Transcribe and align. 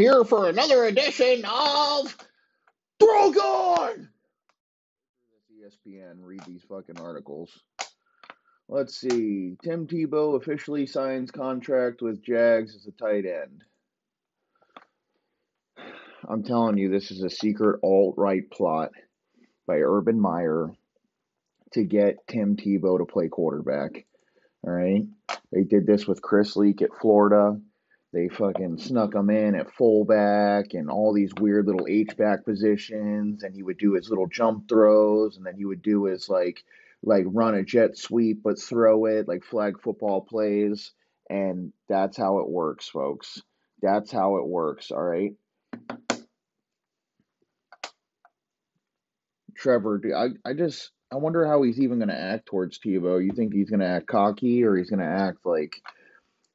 here 0.00 0.24
for 0.24 0.48
another 0.48 0.84
edition 0.86 1.44
of 1.44 2.16
Throw 2.98 3.30
God. 3.32 4.08
ESPN, 5.52 6.14
read 6.22 6.40
these 6.46 6.62
fucking 6.66 6.98
articles. 6.98 7.50
Let's 8.66 8.98
see. 8.98 9.56
Tim 9.62 9.86
Tebow 9.86 10.40
officially 10.40 10.86
signs 10.86 11.30
contract 11.30 12.00
with 12.00 12.24
Jags 12.24 12.74
as 12.74 12.86
a 12.86 12.92
tight 12.92 13.26
end. 13.26 13.62
I'm 16.26 16.44
telling 16.44 16.78
you, 16.78 16.88
this 16.88 17.10
is 17.10 17.22
a 17.22 17.28
secret 17.28 17.80
alt 17.82 18.14
right 18.16 18.50
plot 18.50 18.92
by 19.66 19.80
Urban 19.80 20.18
Meyer 20.18 20.70
to 21.72 21.84
get 21.84 22.26
Tim 22.26 22.56
Tebow 22.56 22.98
to 22.98 23.04
play 23.04 23.28
quarterback. 23.28 24.06
All 24.66 24.72
right. 24.72 25.02
They 25.52 25.64
did 25.64 25.86
this 25.86 26.06
with 26.06 26.22
Chris 26.22 26.56
Leak 26.56 26.80
at 26.80 26.94
Florida. 27.02 27.60
They 28.12 28.28
fucking 28.28 28.78
snuck 28.78 29.14
him 29.14 29.30
in 29.30 29.54
at 29.54 29.72
fullback 29.72 30.74
and 30.74 30.90
all 30.90 31.12
these 31.12 31.32
weird 31.38 31.66
little 31.66 31.86
H 31.88 32.16
back 32.16 32.44
positions, 32.44 33.44
and 33.44 33.54
he 33.54 33.62
would 33.62 33.78
do 33.78 33.92
his 33.92 34.08
little 34.08 34.26
jump 34.26 34.68
throws, 34.68 35.36
and 35.36 35.46
then 35.46 35.54
he 35.54 35.64
would 35.64 35.82
do 35.82 36.04
his 36.04 36.28
like 36.28 36.64
like 37.02 37.24
run 37.28 37.54
a 37.54 37.62
jet 37.62 37.96
sweep 37.96 38.42
but 38.42 38.60
throw 38.60 39.06
it 39.06 39.28
like 39.28 39.44
flag 39.44 39.80
football 39.80 40.22
plays, 40.22 40.92
and 41.28 41.72
that's 41.88 42.16
how 42.16 42.40
it 42.40 42.48
works, 42.48 42.88
folks. 42.88 43.42
That's 43.80 44.10
how 44.10 44.36
it 44.38 44.46
works. 44.46 44.90
All 44.90 45.02
right. 45.02 45.34
Trevor, 49.56 50.00
I 50.16 50.50
I 50.50 50.54
just 50.54 50.90
I 51.12 51.16
wonder 51.16 51.46
how 51.46 51.62
he's 51.62 51.80
even 51.80 51.98
going 51.98 52.08
to 52.08 52.20
act 52.20 52.46
towards 52.46 52.78
Tebow. 52.78 53.24
You 53.24 53.32
think 53.32 53.52
he's 53.52 53.70
going 53.70 53.80
to 53.80 53.86
act 53.86 54.06
cocky 54.06 54.64
or 54.64 54.76
he's 54.76 54.90
going 54.90 55.00
to 55.00 55.06
act 55.06 55.38
like 55.44 55.80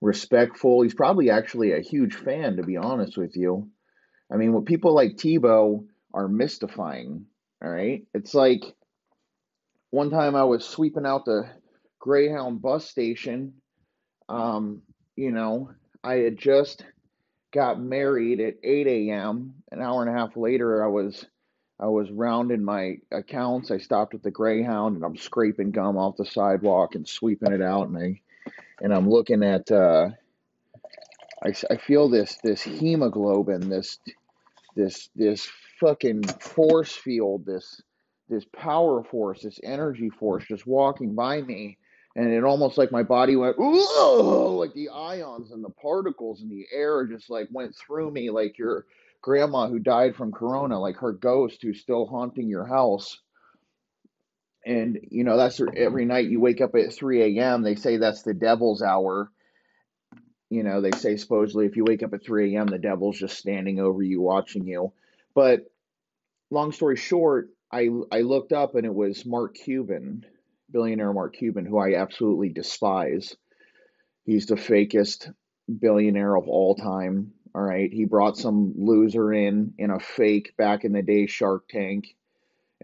respectful. 0.01 0.81
He's 0.81 0.93
probably 0.93 1.29
actually 1.29 1.73
a 1.73 1.81
huge 1.81 2.15
fan, 2.15 2.57
to 2.57 2.63
be 2.63 2.77
honest 2.77 3.17
with 3.17 3.35
you. 3.35 3.69
I 4.31 4.37
mean, 4.37 4.53
what 4.53 4.65
people 4.65 4.93
like 4.93 5.17
Tebow 5.17 5.85
are 6.13 6.27
mystifying. 6.27 7.25
All 7.63 7.69
right. 7.69 8.05
It's 8.13 8.33
like 8.33 8.63
one 9.91 10.09
time 10.09 10.35
I 10.35 10.43
was 10.43 10.65
sweeping 10.65 11.05
out 11.05 11.25
the 11.25 11.49
Greyhound 11.99 12.61
bus 12.61 12.85
station. 12.85 13.53
Um, 14.27 14.81
you 15.15 15.31
know, 15.31 15.71
I 16.03 16.15
had 16.15 16.37
just 16.37 16.83
got 17.53 17.81
married 17.81 18.39
at 18.39 18.55
8 18.63 18.87
a.m. 18.87 19.55
An 19.71 19.81
hour 19.81 20.01
and 20.03 20.15
a 20.15 20.19
half 20.19 20.35
later, 20.35 20.83
I 20.83 20.87
was 20.87 21.25
I 21.79 21.87
was 21.87 22.09
rounding 22.09 22.63
my 22.63 22.97
accounts. 23.11 23.69
I 23.69 23.79
stopped 23.79 24.13
at 24.13 24.23
the 24.23 24.31
Greyhound 24.31 24.95
and 24.95 25.03
I'm 25.03 25.17
scraping 25.17 25.71
gum 25.71 25.97
off 25.97 26.17
the 26.17 26.25
sidewalk 26.25 26.95
and 26.95 27.07
sweeping 27.07 27.51
it 27.51 27.61
out, 27.61 27.87
and 27.87 27.97
I 27.97 28.21
and 28.81 28.93
I'm 28.93 29.09
looking 29.09 29.43
at 29.43 29.71
uh, 29.71 30.09
I, 31.43 31.53
I 31.69 31.77
feel 31.77 32.09
this 32.09 32.37
this 32.43 32.61
hemoglobin 32.61 33.69
this 33.69 33.99
this 34.75 35.09
this 35.15 35.47
fucking 35.79 36.23
force 36.23 36.93
field 36.93 37.45
this 37.45 37.81
this 38.29 38.45
power 38.53 39.03
force 39.03 39.41
this 39.41 39.59
energy 39.63 40.09
force 40.09 40.45
just 40.47 40.65
walking 40.65 41.13
by 41.13 41.41
me 41.41 41.77
and 42.15 42.31
it 42.31 42.43
almost 42.43 42.77
like 42.77 42.91
my 42.91 43.03
body 43.03 43.35
went 43.35 43.57
like 43.59 44.73
the 44.73 44.89
ions 44.93 45.51
and 45.51 45.63
the 45.63 45.69
particles 45.69 46.41
in 46.41 46.49
the 46.49 46.65
air 46.73 47.05
just 47.05 47.29
like 47.29 47.47
went 47.51 47.75
through 47.75 48.09
me 48.11 48.29
like 48.29 48.57
your 48.57 48.85
grandma 49.21 49.67
who 49.67 49.79
died 49.79 50.15
from 50.15 50.31
corona 50.31 50.79
like 50.79 50.95
her 50.97 51.11
ghost 51.13 51.61
who's 51.61 51.81
still 51.81 52.05
haunting 52.05 52.47
your 52.47 52.65
house 52.65 53.19
and 54.65 54.99
you 55.11 55.23
know 55.23 55.37
that's 55.37 55.61
every 55.75 56.05
night 56.05 56.29
you 56.29 56.39
wake 56.39 56.61
up 56.61 56.75
at 56.75 56.93
3 56.93 57.37
a.m 57.39 57.61
they 57.61 57.75
say 57.75 57.97
that's 57.97 58.23
the 58.23 58.33
devil's 58.33 58.81
hour. 58.81 59.31
You 60.49 60.63
know 60.63 60.81
they 60.81 60.91
say 60.91 61.17
supposedly 61.17 61.65
if 61.65 61.75
you 61.75 61.83
wake 61.85 62.03
up 62.03 62.13
at 62.13 62.23
3 62.23 62.55
a.m 62.55 62.67
the 62.67 62.79
devil's 62.79 63.19
just 63.19 63.37
standing 63.37 63.79
over 63.79 64.01
you 64.01 64.21
watching 64.21 64.65
you. 64.65 64.91
But 65.33 65.71
long 66.51 66.71
story 66.71 66.95
short 66.95 67.49
i 67.71 67.89
i 68.11 68.21
looked 68.21 68.53
up 68.53 68.75
and 68.75 68.85
it 68.85 68.93
was 68.93 69.25
mark 69.25 69.55
cuban 69.55 70.23
billionaire 70.71 71.11
mark 71.11 71.35
cuban 71.35 71.65
who 71.65 71.77
i 71.77 71.95
absolutely 71.95 72.49
despise. 72.49 73.35
He's 74.25 74.47
the 74.47 74.55
fakest 74.55 75.31
billionaire 75.79 76.35
of 76.35 76.47
all 76.47 76.75
time 76.75 77.33
all 77.55 77.61
right? 77.61 77.91
He 77.91 78.03
brought 78.03 78.37
some 78.37 78.73
loser 78.77 79.31
in 79.31 79.73
in 79.77 79.89
a 79.89 79.99
fake 79.99 80.55
back 80.57 80.83
in 80.83 80.91
the 80.91 81.01
day 81.01 81.25
shark 81.25 81.69
tank 81.69 82.15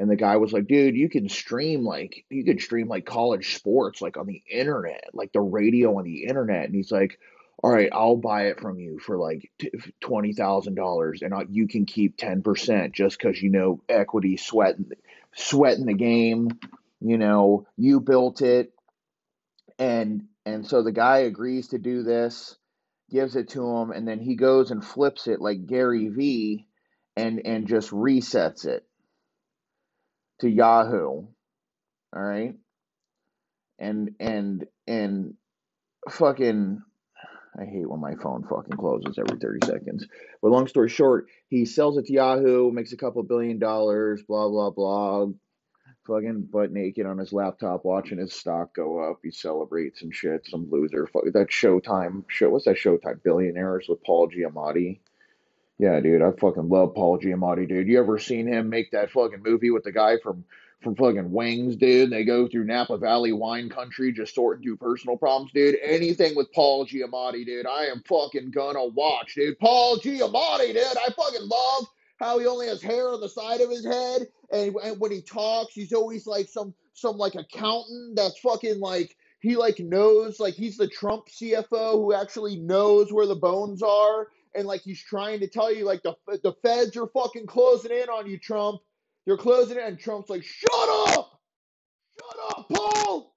and 0.01 0.09
the 0.09 0.15
guy 0.15 0.37
was 0.37 0.51
like, 0.51 0.65
dude, 0.65 0.95
you 0.95 1.09
can 1.09 1.29
stream 1.29 1.85
like 1.85 2.25
you 2.31 2.43
can 2.43 2.57
stream 2.57 2.87
like 2.87 3.05
college 3.05 3.53
sports 3.53 4.01
like 4.01 4.17
on 4.17 4.25
the 4.25 4.41
internet, 4.49 5.03
like 5.13 5.31
the 5.31 5.39
radio 5.39 5.99
on 5.99 6.05
the 6.05 6.23
internet. 6.23 6.65
And 6.65 6.73
he's 6.73 6.91
like, 6.91 7.19
all 7.61 7.69
right, 7.69 7.91
I'll 7.93 8.15
buy 8.15 8.47
it 8.47 8.59
from 8.59 8.79
you 8.79 8.97
for 8.97 9.19
like 9.19 9.51
twenty 9.99 10.33
thousand 10.33 10.73
dollars, 10.73 11.21
and 11.21 11.35
you 11.51 11.67
can 11.67 11.85
keep 11.85 12.17
ten 12.17 12.41
percent 12.41 12.95
just 12.95 13.19
because 13.19 13.39
you 13.39 13.51
know 13.51 13.79
equity 13.87 14.37
sweating 14.37 14.89
sweating 15.35 15.85
the 15.85 15.93
game. 15.93 16.47
You 16.99 17.19
know, 17.19 17.67
you 17.77 17.99
built 17.99 18.41
it, 18.41 18.73
and 19.77 20.23
and 20.47 20.65
so 20.65 20.81
the 20.81 20.91
guy 20.91 21.19
agrees 21.19 21.67
to 21.67 21.77
do 21.77 22.01
this, 22.01 22.57
gives 23.11 23.35
it 23.35 23.49
to 23.49 23.63
him, 23.63 23.91
and 23.91 24.07
then 24.07 24.19
he 24.19 24.35
goes 24.35 24.71
and 24.71 24.83
flips 24.83 25.27
it 25.27 25.41
like 25.41 25.67
Gary 25.67 26.07
V, 26.07 26.65
and 27.15 27.39
and 27.45 27.67
just 27.67 27.91
resets 27.91 28.65
it 28.65 28.83
to 30.41 30.49
Yahoo. 30.49 31.25
All 32.13 32.21
right. 32.21 32.55
And 33.79 34.11
and 34.19 34.65
and 34.87 35.33
fucking 36.09 36.81
I 37.59 37.65
hate 37.65 37.89
when 37.89 37.99
my 37.99 38.15
phone 38.15 38.43
fucking 38.43 38.77
closes 38.77 39.17
every 39.17 39.37
30 39.37 39.65
seconds. 39.65 40.07
But 40.41 40.51
long 40.51 40.67
story 40.67 40.89
short, 40.89 41.27
he 41.49 41.65
sells 41.65 41.97
it 41.97 42.05
to 42.05 42.13
Yahoo, 42.13 42.71
makes 42.71 42.93
a 42.93 42.97
couple 42.97 43.23
billion 43.23 43.59
dollars, 43.59 44.23
blah 44.27 44.47
blah 44.49 44.69
blah. 44.69 45.27
Fucking 46.07 46.47
butt 46.51 46.71
naked 46.71 47.05
on 47.05 47.19
his 47.19 47.31
laptop 47.31 47.85
watching 47.85 48.17
his 48.17 48.33
stock 48.33 48.73
go 48.73 48.99
up. 48.99 49.19
He 49.23 49.31
celebrates 49.31 50.01
and 50.01 50.13
shit. 50.13 50.47
Some 50.47 50.67
loser. 50.71 51.07
Fuck 51.07 51.25
that 51.33 51.49
Showtime 51.49 52.23
show. 52.27 52.49
What's 52.49 52.65
that 52.65 52.77
Showtime? 52.77 53.21
Billionaires 53.23 53.85
with 53.87 54.03
Paul 54.03 54.29
Giamatti. 54.29 55.01
Yeah, 55.81 55.99
dude, 55.99 56.21
I 56.21 56.29
fucking 56.39 56.69
love 56.69 56.93
Paul 56.93 57.17
Giamatti, 57.17 57.67
dude. 57.67 57.87
You 57.87 57.97
ever 57.97 58.19
seen 58.19 58.45
him 58.45 58.69
make 58.69 58.91
that 58.91 59.09
fucking 59.09 59.41
movie 59.41 59.71
with 59.71 59.83
the 59.83 59.91
guy 59.91 60.17
from 60.21 60.45
from 60.83 60.95
fucking 60.95 61.31
Wings, 61.31 61.75
dude? 61.75 62.11
They 62.11 62.23
go 62.23 62.47
through 62.47 62.65
Napa 62.65 62.99
Valley 62.99 63.31
wine 63.31 63.67
country 63.67 64.11
just 64.11 64.35
sorting 64.35 64.61
through 64.61 64.77
personal 64.77 65.17
problems, 65.17 65.51
dude. 65.53 65.77
Anything 65.81 66.35
with 66.35 66.53
Paul 66.53 66.85
Giamatti, 66.85 67.47
dude, 67.47 67.65
I 67.65 67.85
am 67.85 68.03
fucking 68.07 68.51
gonna 68.51 68.85
watch, 68.85 69.33
dude. 69.33 69.57
Paul 69.57 69.97
Giamatti, 69.97 70.67
dude, 70.67 70.85
I 70.85 71.09
fucking 71.17 71.49
love 71.49 71.87
how 72.19 72.37
he 72.37 72.45
only 72.45 72.67
has 72.67 72.83
hair 72.83 73.09
on 73.09 73.19
the 73.19 73.27
side 73.27 73.61
of 73.61 73.71
his 73.71 73.83
head, 73.83 74.27
and, 74.51 74.75
and 74.83 74.99
when 74.99 75.11
he 75.11 75.23
talks, 75.23 75.73
he's 75.73 75.93
always 75.93 76.27
like 76.27 76.47
some 76.47 76.75
some 76.93 77.17
like 77.17 77.33
accountant 77.33 78.15
that's 78.15 78.37
fucking 78.37 78.79
like 78.79 79.17
he 79.39 79.55
like 79.55 79.79
knows 79.79 80.39
like 80.39 80.53
he's 80.53 80.77
the 80.77 80.87
Trump 80.87 81.27
CFO 81.27 81.93
who 81.93 82.13
actually 82.13 82.57
knows 82.57 83.11
where 83.11 83.25
the 83.25 83.33
bones 83.33 83.81
are 83.81 84.27
and 84.55 84.67
like 84.67 84.81
he's 84.81 85.01
trying 85.01 85.39
to 85.39 85.47
tell 85.47 85.73
you 85.73 85.85
like 85.85 86.03
the 86.03 86.15
the 86.43 86.53
feds 86.63 86.97
are 86.97 87.07
fucking 87.07 87.47
closing 87.47 87.91
in 87.91 88.09
on 88.09 88.27
you, 88.27 88.37
Trump. 88.37 88.79
They're 89.25 89.37
closing 89.37 89.77
in, 89.77 89.83
and 89.83 89.99
Trump's 89.99 90.29
like, 90.29 90.43
"Shut 90.43 90.69
up, 90.73 91.39
shut 92.19 92.57
up, 92.57 92.69
Paul." 92.69 93.35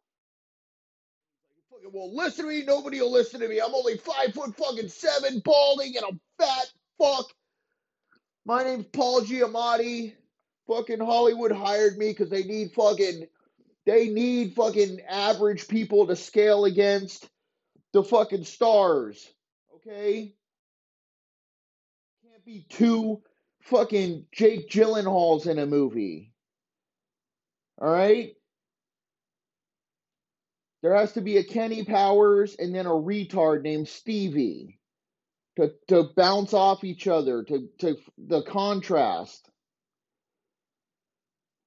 Fucking 1.70 1.90
well, 1.92 2.14
listen 2.14 2.46
to 2.46 2.50
me. 2.50 2.64
Nobody 2.64 3.00
will 3.00 3.12
listen 3.12 3.40
to 3.40 3.48
me. 3.48 3.60
I'm 3.60 3.74
only 3.74 3.96
five 3.98 4.34
foot 4.34 4.56
fucking 4.56 4.88
seven, 4.88 5.40
balding, 5.44 5.96
and 5.96 6.04
a 6.16 6.42
fat 6.42 6.72
fuck. 6.98 7.26
My 8.46 8.64
name's 8.64 8.86
Paul 8.86 9.22
Giamatti. 9.22 10.14
Fucking 10.66 11.00
Hollywood 11.00 11.52
hired 11.52 11.98
me 11.98 12.08
because 12.08 12.30
they 12.30 12.44
need 12.44 12.72
fucking 12.72 13.26
they 13.86 14.08
need 14.08 14.54
fucking 14.54 15.02
average 15.08 15.68
people 15.68 16.06
to 16.06 16.16
scale 16.16 16.64
against 16.64 17.28
the 17.92 18.02
fucking 18.02 18.44
stars. 18.44 19.26
Okay? 19.76 20.34
Be 22.44 22.66
two 22.68 23.22
fucking 23.62 24.26
Jake 24.32 24.68
Gyllenhaals 24.68 25.46
in 25.46 25.58
a 25.58 25.66
movie. 25.66 26.32
All 27.80 27.90
right? 27.90 28.32
There 30.82 30.94
has 30.94 31.12
to 31.12 31.22
be 31.22 31.38
a 31.38 31.44
Kenny 31.44 31.84
Powers 31.84 32.56
and 32.58 32.74
then 32.74 32.86
a 32.86 32.90
retard 32.90 33.62
named 33.62 33.88
Stevie 33.88 34.78
to, 35.56 35.72
to 35.88 36.10
bounce 36.14 36.52
off 36.52 36.84
each 36.84 37.08
other, 37.08 37.42
to, 37.44 37.68
to 37.78 37.96
the 38.18 38.42
contrast. 38.42 39.48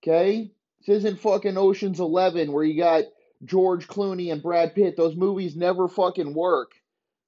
Okay? 0.03 0.51
This 0.85 0.97
isn't 0.97 1.19
fucking 1.19 1.57
Ocean's 1.57 1.99
Eleven 1.99 2.51
where 2.51 2.63
you 2.63 2.79
got 2.79 3.05
George 3.43 3.87
Clooney 3.87 4.31
and 4.31 4.43
Brad 4.43 4.75
Pitt. 4.75 4.95
Those 4.95 5.15
movies 5.15 5.55
never 5.55 5.87
fucking 5.87 6.35
work 6.35 6.73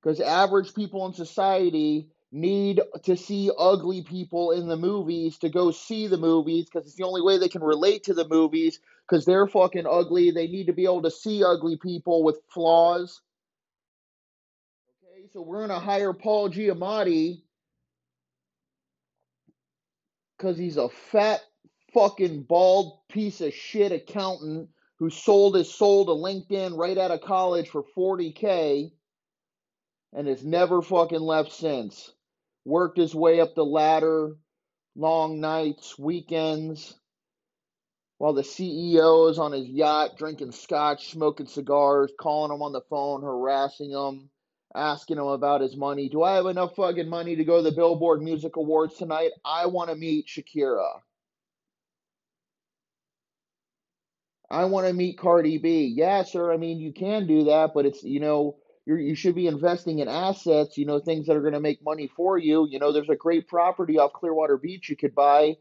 because 0.02 0.22
average 0.22 0.76
people 0.76 1.08
in 1.08 1.14
society 1.14 2.10
need 2.32 2.80
to 3.04 3.18
see 3.18 3.50
ugly 3.58 4.04
people 4.04 4.52
in 4.52 4.68
the 4.68 4.78
movies 4.78 5.38
to 5.40 5.50
go 5.50 5.72
see 5.72 6.08
the 6.08 6.18
movies 6.18 6.66
because 6.66 6.86
it's 6.86 6.96
the 6.96 7.06
only 7.06 7.22
way 7.22 7.38
they 7.38 7.50
can 7.50 7.64
relate 7.64 8.04
to 8.04 8.14
the 8.14 8.28
movies 8.28 8.80
because 9.08 9.26
they're 9.26 9.48
fucking 9.48 9.88
ugly. 9.90 10.32
They 10.32 10.48
need 10.48 10.68
to 10.68 10.74
be 10.74 10.84
able 10.84 11.02
to 11.04 11.12
see 11.12 11.44
ugly 11.44 11.78
people 11.78 12.24
with 12.24 12.40
flaws. 12.50 13.22
Okay, 15.04 15.28
so 15.34 15.42
we're 15.42 15.66
going 15.66 15.70
to 15.70 15.86
hire 15.86 16.14
Paul 16.14 16.50
Giamatti 16.50 17.42
because 20.38 20.58
he's 20.58 20.78
a 20.78 20.90
fat, 20.90 21.42
fucking 21.94 22.44
bald 22.44 23.00
piece 23.10 23.42
of 23.42 23.54
shit 23.54 23.92
accountant 23.92 24.70
who 24.98 25.10
sold 25.10 25.56
his 25.56 25.74
soul 25.74 26.06
to 26.06 26.12
LinkedIn 26.12 26.78
right 26.78 26.98
out 26.98 27.12
of 27.12 27.22
college 27.22 27.70
for 27.70 27.84
40K 27.98 28.92
and 30.14 30.28
has 30.28 30.44
never 30.44 30.82
fucking 30.82 31.20
left 31.20 31.52
since. 31.52 32.12
Worked 32.70 33.00
his 33.00 33.16
way 33.16 33.40
up 33.40 33.56
the 33.56 33.66
ladder, 33.66 34.36
long 34.96 35.40
nights, 35.40 35.98
weekends, 35.98 36.94
while 38.20 38.34
the 38.34 38.44
CEO 38.44 39.32
is 39.32 39.40
on 39.40 39.54
his 39.54 39.68
yacht 39.68 40.20
drinking 40.20 40.52
scotch, 40.52 41.10
smoking 41.10 41.48
cigars, 41.48 42.12
calling 42.20 42.54
him 42.54 42.62
on 42.62 42.72
the 42.72 42.84
phone, 42.88 43.24
harassing 43.24 43.90
him, 43.90 44.30
asking 44.76 45.18
him 45.18 45.26
about 45.26 45.62
his 45.62 45.76
money. 45.76 46.10
Do 46.10 46.22
I 46.22 46.36
have 46.36 46.46
enough 46.46 46.76
fucking 46.76 47.10
money 47.10 47.38
to 47.38 47.44
go 47.44 47.58
to 47.58 47.64
the 47.64 47.76
Billboard 47.76 48.22
Music 48.22 48.56
Awards 48.56 48.98
tonight? 48.98 49.32
I 49.44 49.66
want 49.66 49.90
to 49.90 49.96
meet 49.96 50.28
Shakira. 50.28 51.00
I 54.48 54.66
want 54.66 54.86
to 54.86 54.94
meet 54.94 55.18
Cardi 55.18 55.58
B. 55.58 55.92
Yeah, 55.98 56.22
sir. 56.22 56.54
I 56.54 56.58
mean, 56.58 56.80
you 56.80 56.94
can 56.94 57.26
do 57.26 57.46
that, 57.46 57.72
but 57.74 57.88
it's, 57.88 58.04
you 58.04 58.20
know, 58.20 58.58
you're, 58.90 59.00
you 59.00 59.14
should 59.14 59.36
be 59.36 59.46
investing 59.46 60.00
in 60.00 60.08
assets, 60.08 60.76
you 60.76 60.84
know, 60.84 61.00
things 61.00 61.28
that 61.28 61.36
are 61.36 61.42
going 61.42 61.54
to 61.54 61.60
make 61.60 61.84
money 61.84 62.08
for 62.08 62.40
you. 62.40 62.68
You 62.68 62.80
know, 62.80 62.92
there's 62.92 63.10
a 63.10 63.16
great 63.16 63.48
property 63.48 64.00
off 64.00 64.14
Clearwater 64.14 64.58
Beach 64.58 64.90
you 64.90 64.98
could 64.98 65.14
buy, 65.14 65.58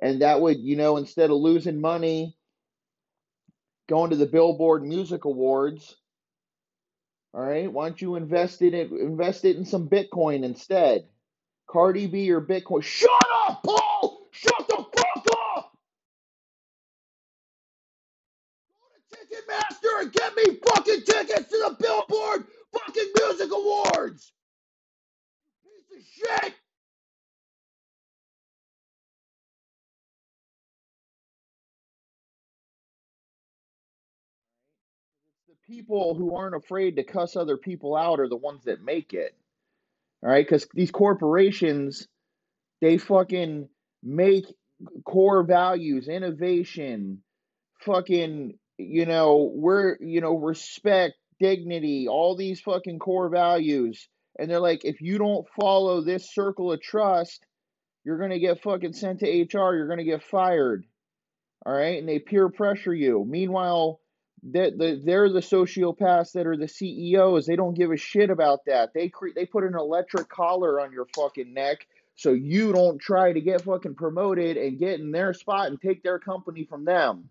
and 0.00 0.20
that 0.22 0.40
would, 0.40 0.58
you 0.58 0.74
know, 0.74 0.96
instead 0.96 1.30
of 1.30 1.36
losing 1.36 1.80
money 1.80 2.36
going 3.88 4.10
to 4.10 4.16
the 4.16 4.26
Billboard 4.26 4.82
Music 4.82 5.24
Awards, 5.24 5.94
all 7.32 7.42
right, 7.42 7.72
why 7.72 7.88
don't 7.88 8.02
you 8.02 8.16
invest 8.16 8.62
in 8.62 8.74
it, 8.74 8.90
invest 8.90 9.44
it 9.44 9.54
in 9.54 9.64
some 9.64 9.88
Bitcoin 9.88 10.42
instead? 10.42 11.06
Cardi 11.68 12.08
B 12.08 12.32
or 12.32 12.40
Bitcoin? 12.40 12.82
Shut 12.82 13.10
up, 13.46 13.62
Paul! 13.62 14.26
Shut 14.32 14.66
the 14.68 14.74
fuck 14.74 15.26
up! 15.56 15.78
Go 18.74 19.14
to 19.14 19.36
Ticketmaster 19.36 20.02
and 20.02 20.12
get 20.12 20.34
me 20.34 20.58
fucking 20.66 21.02
tickets 21.04 21.48
to 21.48 21.56
the 21.58 21.76
Billboard 21.78 22.46
fucking 22.72 23.12
Music 23.18 23.50
Awards! 23.52 24.32
Piece 25.64 25.98
of 25.98 26.04
shit! 26.06 26.54
The 35.48 35.74
people 35.74 36.14
who 36.14 36.36
aren't 36.36 36.56
afraid 36.56 36.96
to 36.96 37.04
cuss 37.04 37.36
other 37.36 37.56
people 37.56 37.96
out 37.96 38.20
are 38.20 38.28
the 38.28 38.36
ones 38.36 38.64
that 38.64 38.82
make 38.84 39.14
it. 39.14 39.34
All 40.22 40.30
right, 40.30 40.46
because 40.46 40.66
these 40.74 40.90
corporations, 40.90 42.06
they 42.80 42.98
fucking 42.98 43.68
make 44.02 44.46
core 45.04 45.42
values, 45.44 46.08
innovation, 46.08 47.22
fucking, 47.80 48.58
you 48.78 49.06
know, 49.06 49.50
we're, 49.54 49.96
you 50.00 50.20
know, 50.20 50.36
respect, 50.36 51.14
dignity, 51.42 52.06
all 52.08 52.36
these 52.36 52.60
fucking 52.60 53.00
core 53.00 53.28
values. 53.28 54.08
And 54.38 54.48
they're 54.48 54.60
like, 54.60 54.84
if 54.84 55.00
you 55.00 55.18
don't 55.18 55.46
follow 55.60 56.00
this 56.00 56.32
circle 56.32 56.72
of 56.72 56.80
trust, 56.80 57.44
you're 58.04 58.18
going 58.18 58.30
to 58.30 58.38
get 58.38 58.62
fucking 58.62 58.92
sent 58.92 59.20
to 59.20 59.26
HR. 59.26 59.74
You're 59.74 59.88
going 59.88 59.98
to 59.98 60.04
get 60.04 60.22
fired. 60.22 60.84
All 61.66 61.74
right. 61.74 61.98
And 61.98 62.08
they 62.08 62.18
peer 62.18 62.48
pressure 62.48 62.94
you. 62.94 63.24
Meanwhile, 63.28 64.00
that 64.52 64.78
the, 64.78 65.00
they're 65.04 65.28
the 65.28 65.40
sociopaths 65.40 66.32
that 66.32 66.46
are 66.46 66.56
the 66.56 66.68
CEOs. 66.68 67.46
They 67.46 67.56
don't 67.56 67.76
give 67.76 67.90
a 67.90 67.96
shit 67.96 68.30
about 68.30 68.60
that. 68.66 68.94
They 68.94 69.08
cre- 69.08 69.34
they 69.34 69.46
put 69.46 69.64
an 69.64 69.74
electric 69.74 70.28
collar 70.28 70.80
on 70.80 70.92
your 70.92 71.06
fucking 71.14 71.52
neck 71.52 71.86
so 72.14 72.32
you 72.32 72.72
don't 72.72 73.00
try 73.00 73.32
to 73.32 73.40
get 73.40 73.62
fucking 73.62 73.94
promoted 73.94 74.56
and 74.56 74.78
get 74.78 75.00
in 75.00 75.12
their 75.12 75.32
spot 75.34 75.68
and 75.68 75.80
take 75.80 76.02
their 76.02 76.18
company 76.18 76.64
from 76.64 76.84
them. 76.84 77.30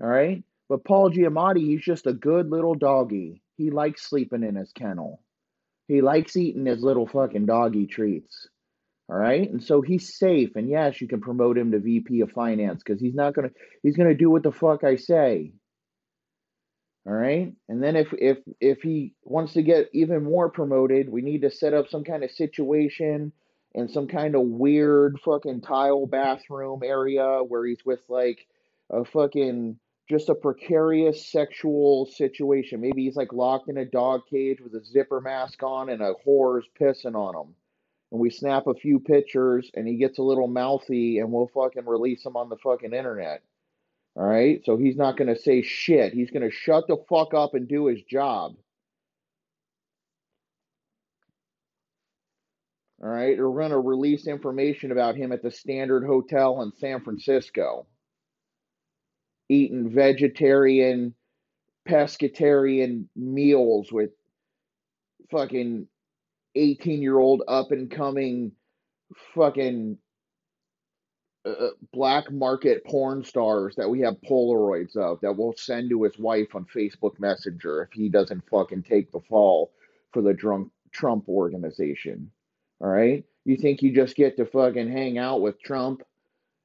All 0.00 0.08
right? 0.08 0.42
But 0.72 0.84
Paul 0.84 1.10
Giamatti, 1.10 1.66
he's 1.66 1.82
just 1.82 2.06
a 2.06 2.14
good 2.14 2.48
little 2.48 2.74
doggy. 2.74 3.42
He 3.58 3.68
likes 3.68 4.08
sleeping 4.08 4.42
in 4.42 4.54
his 4.54 4.72
kennel. 4.72 5.22
He 5.86 6.00
likes 6.00 6.34
eating 6.34 6.64
his 6.64 6.82
little 6.82 7.06
fucking 7.06 7.44
doggy 7.44 7.86
treats. 7.86 8.48
All 9.06 9.18
right? 9.18 9.50
And 9.50 9.62
so 9.62 9.82
he's 9.82 10.16
safe. 10.16 10.56
And 10.56 10.70
yes, 10.70 10.98
you 10.98 11.08
can 11.08 11.20
promote 11.20 11.58
him 11.58 11.72
to 11.72 11.78
VP 11.78 12.22
of 12.22 12.30
finance 12.30 12.82
because 12.82 13.02
he's 13.02 13.14
not 13.14 13.34
gonna 13.34 13.50
he's 13.82 13.98
gonna 13.98 14.14
do 14.14 14.30
what 14.30 14.44
the 14.44 14.50
fuck 14.50 14.82
I 14.82 14.96
say. 14.96 15.52
All 17.06 17.12
right? 17.12 17.52
And 17.68 17.82
then 17.82 17.94
if 17.94 18.08
if 18.14 18.38
if 18.58 18.80
he 18.80 19.12
wants 19.24 19.52
to 19.52 19.62
get 19.62 19.90
even 19.92 20.24
more 20.24 20.48
promoted, 20.48 21.10
we 21.10 21.20
need 21.20 21.42
to 21.42 21.50
set 21.50 21.74
up 21.74 21.90
some 21.90 22.02
kind 22.02 22.24
of 22.24 22.30
situation 22.30 23.30
in 23.74 23.90
some 23.90 24.08
kind 24.08 24.34
of 24.34 24.40
weird 24.40 25.20
fucking 25.22 25.60
tile 25.60 26.06
bathroom 26.06 26.80
area 26.82 27.40
where 27.46 27.66
he's 27.66 27.84
with 27.84 28.00
like 28.08 28.46
a 28.88 29.04
fucking 29.04 29.78
just 30.08 30.28
a 30.28 30.34
precarious 30.34 31.26
sexual 31.30 32.06
situation. 32.06 32.80
Maybe 32.80 33.04
he's 33.04 33.16
like 33.16 33.32
locked 33.32 33.68
in 33.68 33.78
a 33.78 33.84
dog 33.84 34.22
cage 34.28 34.60
with 34.60 34.74
a 34.74 34.84
zipper 34.84 35.20
mask 35.20 35.62
on 35.62 35.88
and 35.88 36.02
a 36.02 36.14
whore's 36.26 36.66
pissing 36.80 37.14
on 37.14 37.34
him. 37.34 37.54
And 38.10 38.20
we 38.20 38.30
snap 38.30 38.66
a 38.66 38.74
few 38.74 39.00
pictures 39.00 39.70
and 39.74 39.86
he 39.86 39.96
gets 39.96 40.18
a 40.18 40.22
little 40.22 40.48
mouthy 40.48 41.18
and 41.18 41.32
we'll 41.32 41.50
fucking 41.54 41.86
release 41.86 42.26
him 42.26 42.36
on 42.36 42.48
the 42.48 42.58
fucking 42.58 42.92
internet. 42.92 43.42
All 44.16 44.26
right? 44.26 44.60
So 44.64 44.76
he's 44.76 44.96
not 44.96 45.16
going 45.16 45.34
to 45.34 45.40
say 45.40 45.62
shit. 45.62 46.12
He's 46.12 46.30
going 46.30 46.42
to 46.42 46.54
shut 46.54 46.86
the 46.88 46.98
fuck 47.08 47.32
up 47.32 47.54
and 47.54 47.66
do 47.66 47.86
his 47.86 48.02
job. 48.02 48.56
All 53.02 53.08
right? 53.08 53.38
We're 53.38 53.58
going 53.58 53.70
to 53.70 53.78
release 53.78 54.26
information 54.26 54.92
about 54.92 55.16
him 55.16 55.32
at 55.32 55.42
the 55.42 55.50
Standard 55.50 56.04
Hotel 56.04 56.60
in 56.60 56.72
San 56.78 57.02
Francisco. 57.02 57.86
Eating 59.48 59.90
vegetarian, 59.90 61.14
pescatarian 61.88 63.06
meals 63.16 63.92
with 63.92 64.10
fucking 65.30 65.86
18 66.54 67.02
year 67.02 67.18
old 67.18 67.42
up 67.48 67.70
and 67.70 67.90
coming 67.90 68.52
fucking 69.34 69.98
uh, 71.44 71.68
black 71.92 72.30
market 72.30 72.84
porn 72.84 73.24
stars 73.24 73.74
that 73.76 73.88
we 73.88 74.00
have 74.00 74.14
Polaroids 74.28 74.96
of 74.96 75.20
that 75.22 75.36
we'll 75.36 75.54
send 75.56 75.90
to 75.90 76.02
his 76.04 76.18
wife 76.18 76.54
on 76.54 76.64
Facebook 76.66 77.18
Messenger 77.18 77.82
if 77.82 77.92
he 77.92 78.08
doesn't 78.08 78.48
fucking 78.48 78.84
take 78.84 79.10
the 79.10 79.20
fall 79.28 79.72
for 80.12 80.22
the 80.22 80.32
drunk 80.32 80.70
Trump 80.92 81.28
organization. 81.28 82.30
All 82.80 82.88
right? 82.88 83.24
You 83.44 83.56
think 83.56 83.82
you 83.82 83.92
just 83.92 84.14
get 84.14 84.36
to 84.36 84.46
fucking 84.46 84.90
hang 84.90 85.18
out 85.18 85.40
with 85.40 85.60
Trump 85.60 86.02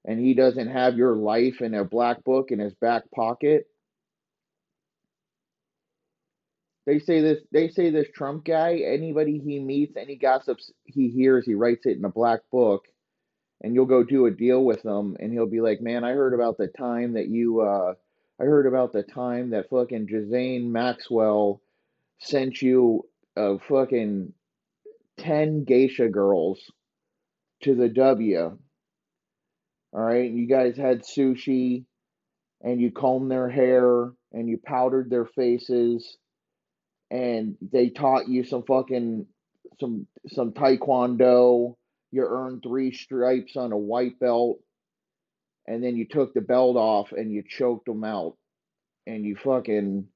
and 0.07 0.19
he 0.19 0.33
doesn't 0.33 0.69
have 0.69 0.97
your 0.97 1.15
life 1.15 1.61
in 1.61 1.75
a 1.75 1.83
black 1.83 2.23
book 2.23 2.49
in 2.51 2.59
his 2.59 2.73
back 2.73 3.03
pocket? 3.13 3.67
They 6.87 6.99
say 6.99 7.19
this 7.21 7.39
they 7.51 7.67
say 7.67 7.89
this 7.89 8.07
Trump 8.15 8.45
guy, 8.45 8.77
anybody 8.77 9.39
he 9.39 9.59
meets, 9.59 9.97
any 9.97 10.15
gossips 10.15 10.71
he 10.85 11.09
hears, 11.09 11.45
he 11.45 11.53
writes 11.53 11.85
it 11.85 11.97
in 11.97 12.05
a 12.05 12.09
black 12.09 12.39
book 12.49 12.85
and 13.61 13.73
you'll 13.73 13.85
go 13.85 14.03
do 14.03 14.25
a 14.25 14.31
deal 14.31 14.63
with 14.63 14.83
him 14.85 15.17
and 15.19 15.33
he'll 15.33 15.49
be 15.49 15.61
like, 15.61 15.81
Man, 15.81 16.05
I 16.05 16.11
heard 16.11 16.33
about 16.33 16.57
the 16.57 16.67
time 16.67 17.13
that 17.13 17.27
you 17.27 17.61
uh 17.61 17.93
I 18.39 18.43
heard 18.43 18.67
about 18.67 18.93
the 18.93 19.03
time 19.03 19.49
that 19.49 19.69
fucking 19.69 20.05
Ghislaine 20.05 20.71
Maxwell 20.71 21.61
sent 22.19 22.61
you 22.61 23.03
a 23.35 23.59
fucking 23.59 24.31
ten 25.17 25.63
geisha 25.63 26.07
girls 26.07 26.71
to 27.63 27.75
the 27.75 27.89
W. 27.89 28.57
All 29.93 30.01
right, 30.01 30.29
you 30.29 30.47
guys 30.47 30.77
had 30.77 31.03
sushi 31.03 31.85
and 32.61 32.81
you 32.81 32.91
combed 32.91 33.31
their 33.31 33.49
hair 33.49 34.11
and 34.31 34.49
you 34.49 34.59
powdered 34.63 35.09
their 35.09 35.25
faces 35.25 36.17
and 37.09 37.55
they 37.61 37.89
taught 37.89 38.27
you 38.27 38.43
some 38.43 38.63
fucking 38.63 39.25
some 39.79 40.07
some 40.27 40.51
taekwondo. 40.51 41.75
You 42.11 42.25
earned 42.25 42.63
three 42.63 42.91
stripes 42.91 43.55
on 43.55 43.71
a 43.71 43.77
white 43.77 44.19
belt 44.19 44.59
and 45.67 45.83
then 45.83 45.95
you 45.95 46.05
took 46.05 46.33
the 46.33 46.41
belt 46.41 46.77
off 46.77 47.11
and 47.11 47.31
you 47.31 47.43
choked 47.47 47.85
them 47.85 48.03
out. 48.03 48.35
And 49.05 49.25
you 49.25 49.37
fucking 49.37 50.07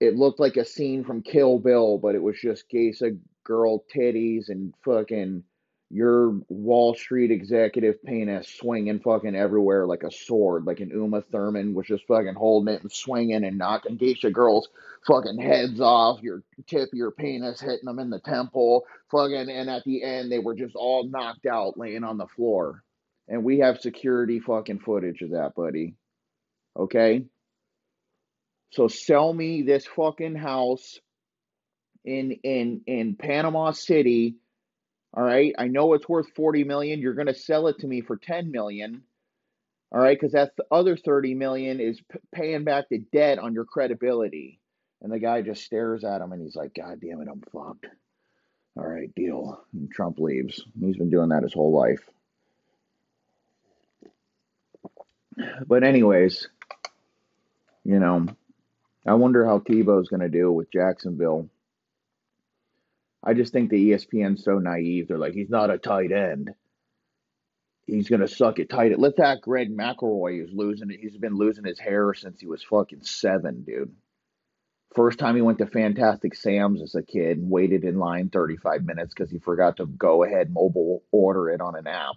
it 0.00 0.16
looked 0.16 0.40
like 0.40 0.56
a 0.56 0.64
scene 0.64 1.04
from 1.04 1.22
Kill 1.22 1.60
Bill, 1.60 1.98
but 1.98 2.16
it 2.16 2.22
was 2.22 2.36
just 2.40 2.68
geisha 2.68 3.12
girl 3.44 3.84
titties 3.94 4.48
and 4.48 4.74
fucking 4.84 5.44
your 5.90 6.40
Wall 6.48 6.94
Street 6.94 7.30
executive 7.30 8.02
penis 8.02 8.48
swinging 8.48 9.00
fucking 9.00 9.36
everywhere 9.36 9.86
like 9.86 10.02
a 10.02 10.10
sword, 10.10 10.64
like 10.64 10.80
an 10.80 10.90
Uma 10.90 11.22
Thurman 11.22 11.74
was 11.74 11.86
just 11.86 12.06
fucking 12.06 12.34
holding 12.34 12.74
it 12.74 12.82
and 12.82 12.90
swinging 12.90 13.44
and 13.44 13.58
knocking 13.58 13.96
geisha 13.96 14.30
girls 14.30 14.68
fucking 15.06 15.38
heads 15.38 15.80
off, 15.80 16.22
your 16.22 16.42
tip 16.66 16.88
your 16.92 17.10
penis 17.10 17.60
hitting 17.60 17.84
them 17.84 17.98
in 17.98 18.10
the 18.10 18.20
temple, 18.20 18.84
fucking, 19.10 19.50
and 19.50 19.70
at 19.70 19.84
the 19.84 20.02
end 20.02 20.32
they 20.32 20.38
were 20.38 20.54
just 20.54 20.74
all 20.74 21.08
knocked 21.08 21.46
out 21.46 21.78
laying 21.78 22.04
on 22.04 22.18
the 22.18 22.26
floor. 22.26 22.82
And 23.28 23.44
we 23.44 23.60
have 23.60 23.80
security 23.80 24.40
fucking 24.40 24.80
footage 24.80 25.22
of 25.22 25.30
that, 25.30 25.54
buddy. 25.54 25.94
Okay? 26.76 27.24
So 28.72 28.88
sell 28.88 29.32
me 29.32 29.62
this 29.62 29.86
fucking 29.86 30.34
house 30.34 30.98
in 32.04 32.32
in 32.42 32.82
in 32.86 33.16
Panama 33.16 33.70
City 33.70 34.36
All 35.16 35.22
right, 35.22 35.54
I 35.58 35.68
know 35.68 35.94
it's 35.94 36.08
worth 36.08 36.26
40 36.34 36.64
million. 36.64 37.00
You're 37.00 37.14
going 37.14 37.28
to 37.28 37.34
sell 37.34 37.68
it 37.68 37.78
to 37.80 37.86
me 37.86 38.00
for 38.00 38.16
10 38.16 38.50
million. 38.50 39.02
All 39.92 40.00
right, 40.00 40.18
because 40.18 40.32
that's 40.32 40.54
the 40.56 40.64
other 40.72 40.96
30 40.96 41.34
million 41.34 41.78
is 41.78 42.00
p- 42.00 42.18
paying 42.34 42.64
back 42.64 42.86
the 42.90 42.98
debt 43.12 43.38
on 43.38 43.54
your 43.54 43.64
credibility. 43.64 44.58
And 45.02 45.12
the 45.12 45.20
guy 45.20 45.42
just 45.42 45.62
stares 45.62 46.02
at 46.02 46.20
him 46.20 46.32
and 46.32 46.42
he's 46.42 46.56
like, 46.56 46.74
God 46.74 47.00
damn 47.00 47.20
it, 47.20 47.28
I'm 47.30 47.42
fucked. 47.52 47.86
All 48.76 48.86
right, 48.86 49.14
deal. 49.14 49.62
And 49.72 49.88
Trump 49.92 50.18
leaves. 50.18 50.60
He's 50.80 50.96
been 50.96 51.10
doing 51.10 51.28
that 51.28 51.44
his 51.44 51.54
whole 51.54 51.72
life. 51.72 52.00
But, 55.66 55.84
anyways, 55.84 56.48
you 57.84 58.00
know, 58.00 58.26
I 59.06 59.14
wonder 59.14 59.44
how 59.44 59.58
Tebow's 59.58 60.08
going 60.08 60.20
to 60.20 60.28
do 60.28 60.50
with 60.50 60.72
Jacksonville. 60.72 61.48
I 63.24 63.34
just 63.34 63.52
think 63.52 63.70
the 63.70 63.90
ESPN's 63.90 64.44
so 64.44 64.58
naive. 64.58 65.08
They're 65.08 65.18
like, 65.18 65.32
he's 65.32 65.50
not 65.50 65.70
a 65.70 65.78
tight 65.78 66.12
end. 66.12 66.50
He's 67.86 68.08
gonna 68.08 68.28
suck 68.28 68.58
it 68.58 68.70
tight. 68.70 68.98
Let 68.98 69.16
that 69.16 69.40
Greg 69.42 69.74
McElroy 69.74 70.42
is 70.42 70.50
losing 70.52 70.90
it. 70.90 71.00
He's 71.00 71.16
been 71.16 71.36
losing 71.36 71.64
his 71.64 71.78
hair 71.78 72.14
since 72.14 72.40
he 72.40 72.46
was 72.46 72.62
fucking 72.62 73.02
seven, 73.02 73.62
dude. 73.64 73.94
First 74.94 75.18
time 75.18 75.34
he 75.34 75.42
went 75.42 75.58
to 75.58 75.66
Fantastic 75.66 76.34
Sam's 76.34 76.80
as 76.80 76.94
a 76.94 77.02
kid, 77.02 77.38
and 77.38 77.50
waited 77.50 77.84
in 77.84 77.98
line 77.98 78.30
35 78.30 78.84
minutes 78.84 79.12
because 79.12 79.30
he 79.30 79.38
forgot 79.38 79.78
to 79.78 79.86
go 79.86 80.22
ahead 80.22 80.52
mobile 80.52 81.02
order 81.10 81.50
it 81.50 81.60
on 81.60 81.76
an 81.76 81.86
app. 81.86 82.16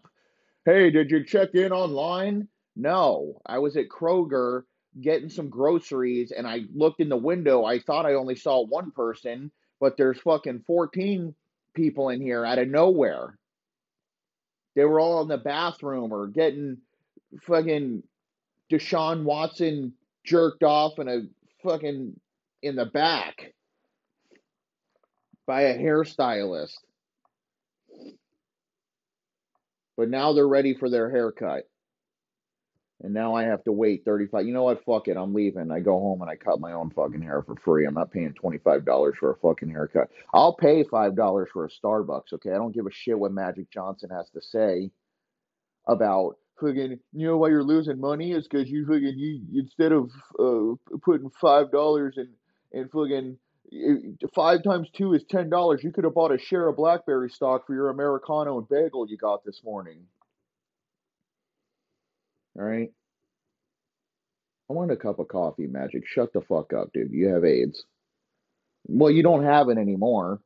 Hey, 0.63 0.91
did 0.91 1.09
you 1.09 1.23
check 1.23 1.55
in 1.55 1.71
online? 1.71 2.49
No, 2.75 3.41
I 3.45 3.57
was 3.59 3.75
at 3.77 3.89
Kroger 3.89 4.63
getting 5.01 5.29
some 5.29 5.49
groceries 5.49 6.31
and 6.31 6.47
I 6.47 6.61
looked 6.73 7.01
in 7.01 7.09
the 7.09 7.17
window. 7.17 7.65
I 7.65 7.79
thought 7.79 8.05
I 8.05 8.13
only 8.13 8.35
saw 8.35 8.63
one 8.63 8.91
person, 8.91 9.51
but 9.79 9.97
there's 9.97 10.19
fucking 10.19 10.63
14 10.65 11.35
people 11.73 12.09
in 12.09 12.21
here 12.21 12.45
out 12.45 12.59
of 12.59 12.67
nowhere. 12.67 13.37
They 14.75 14.85
were 14.85 14.99
all 14.99 15.21
in 15.21 15.27
the 15.27 15.37
bathroom 15.37 16.11
or 16.11 16.27
getting 16.27 16.77
fucking 17.43 18.03
Deshaun 18.71 19.23
Watson 19.23 19.93
jerked 20.23 20.63
off 20.63 20.99
in 20.99 21.07
a 21.07 21.21
fucking 21.63 22.19
in 22.61 22.75
the 22.75 22.85
back 22.85 23.53
by 25.45 25.61
a 25.61 25.77
hairstylist. 25.77 26.77
But 29.95 30.09
now 30.09 30.33
they're 30.33 30.47
ready 30.47 30.75
for 30.75 30.89
their 30.89 31.09
haircut. 31.09 31.67
And 33.03 33.13
now 33.13 33.35
I 33.35 33.43
have 33.43 33.63
to 33.65 33.71
wait 33.71 34.03
35. 34.05 34.47
You 34.47 34.53
know 34.53 34.63
what? 34.63 34.83
Fuck 34.83 35.07
it. 35.07 35.17
I'm 35.17 35.33
leaving. 35.33 35.71
I 35.71 35.79
go 35.79 35.99
home 35.99 36.21
and 36.21 36.31
I 36.31 36.35
cut 36.35 36.59
my 36.59 36.73
own 36.73 36.89
fucking 36.89 37.21
hair 37.21 37.43
for 37.43 37.55
free. 37.57 37.85
I'm 37.85 37.93
not 37.93 38.11
paying 38.11 38.33
$25 38.33 39.15
for 39.15 39.31
a 39.31 39.37
fucking 39.37 39.69
haircut. 39.69 40.09
I'll 40.33 40.55
pay 40.55 40.83
$5 40.83 41.45
for 41.53 41.65
a 41.65 41.69
Starbucks, 41.69 42.33
okay? 42.33 42.49
I 42.51 42.55
don't 42.55 42.73
give 42.73 42.87
a 42.87 42.91
shit 42.91 43.19
what 43.19 43.31
Magic 43.31 43.69
Johnson 43.69 44.09
has 44.09 44.29
to 44.31 44.41
say 44.41 44.89
about 45.87 46.37
fucking, 46.59 46.99
you 47.13 47.27
know 47.27 47.37
why 47.37 47.49
you're 47.49 47.63
losing 47.63 47.99
money 47.99 48.31
is 48.31 48.47
because 48.47 48.67
you 48.67 48.87
fucking, 48.87 49.13
you, 49.15 49.41
instead 49.61 49.91
of 49.91 50.09
uh, 50.39 50.97
putting 51.03 51.29
$5 51.29 52.17
in, 52.17 52.29
in 52.71 52.89
fucking, 52.89 53.37
five 54.33 54.63
times 54.63 54.89
two 54.93 55.13
is 55.13 55.23
$10. 55.25 55.83
You 55.83 55.91
could 55.91 56.03
have 56.03 56.15
bought 56.15 56.31
a 56.31 56.39
share 56.39 56.67
of 56.67 56.77
Blackberry 56.77 57.29
stock 57.29 57.67
for 57.67 57.75
your 57.75 57.89
Americano 57.89 58.57
and 58.57 58.67
bagel 58.67 59.07
you 59.07 59.17
got 59.17 59.43
this 59.45 59.61
morning. 59.63 59.99
All 62.57 62.63
right. 62.63 62.91
I 64.69 64.73
want 64.73 64.91
a 64.91 64.97
cup 64.97 65.19
of 65.19 65.27
coffee, 65.27 65.67
Magic. 65.67 66.05
Shut 66.05 66.33
the 66.33 66.41
fuck 66.41 66.73
up, 66.73 66.91
dude. 66.93 67.11
You 67.11 67.27
have 67.33 67.45
AIDS. 67.45 67.85
Well, 68.87 69.11
you 69.11 69.23
don't 69.23 69.43
have 69.43 69.69
it 69.69 69.77
anymore. 69.77 70.41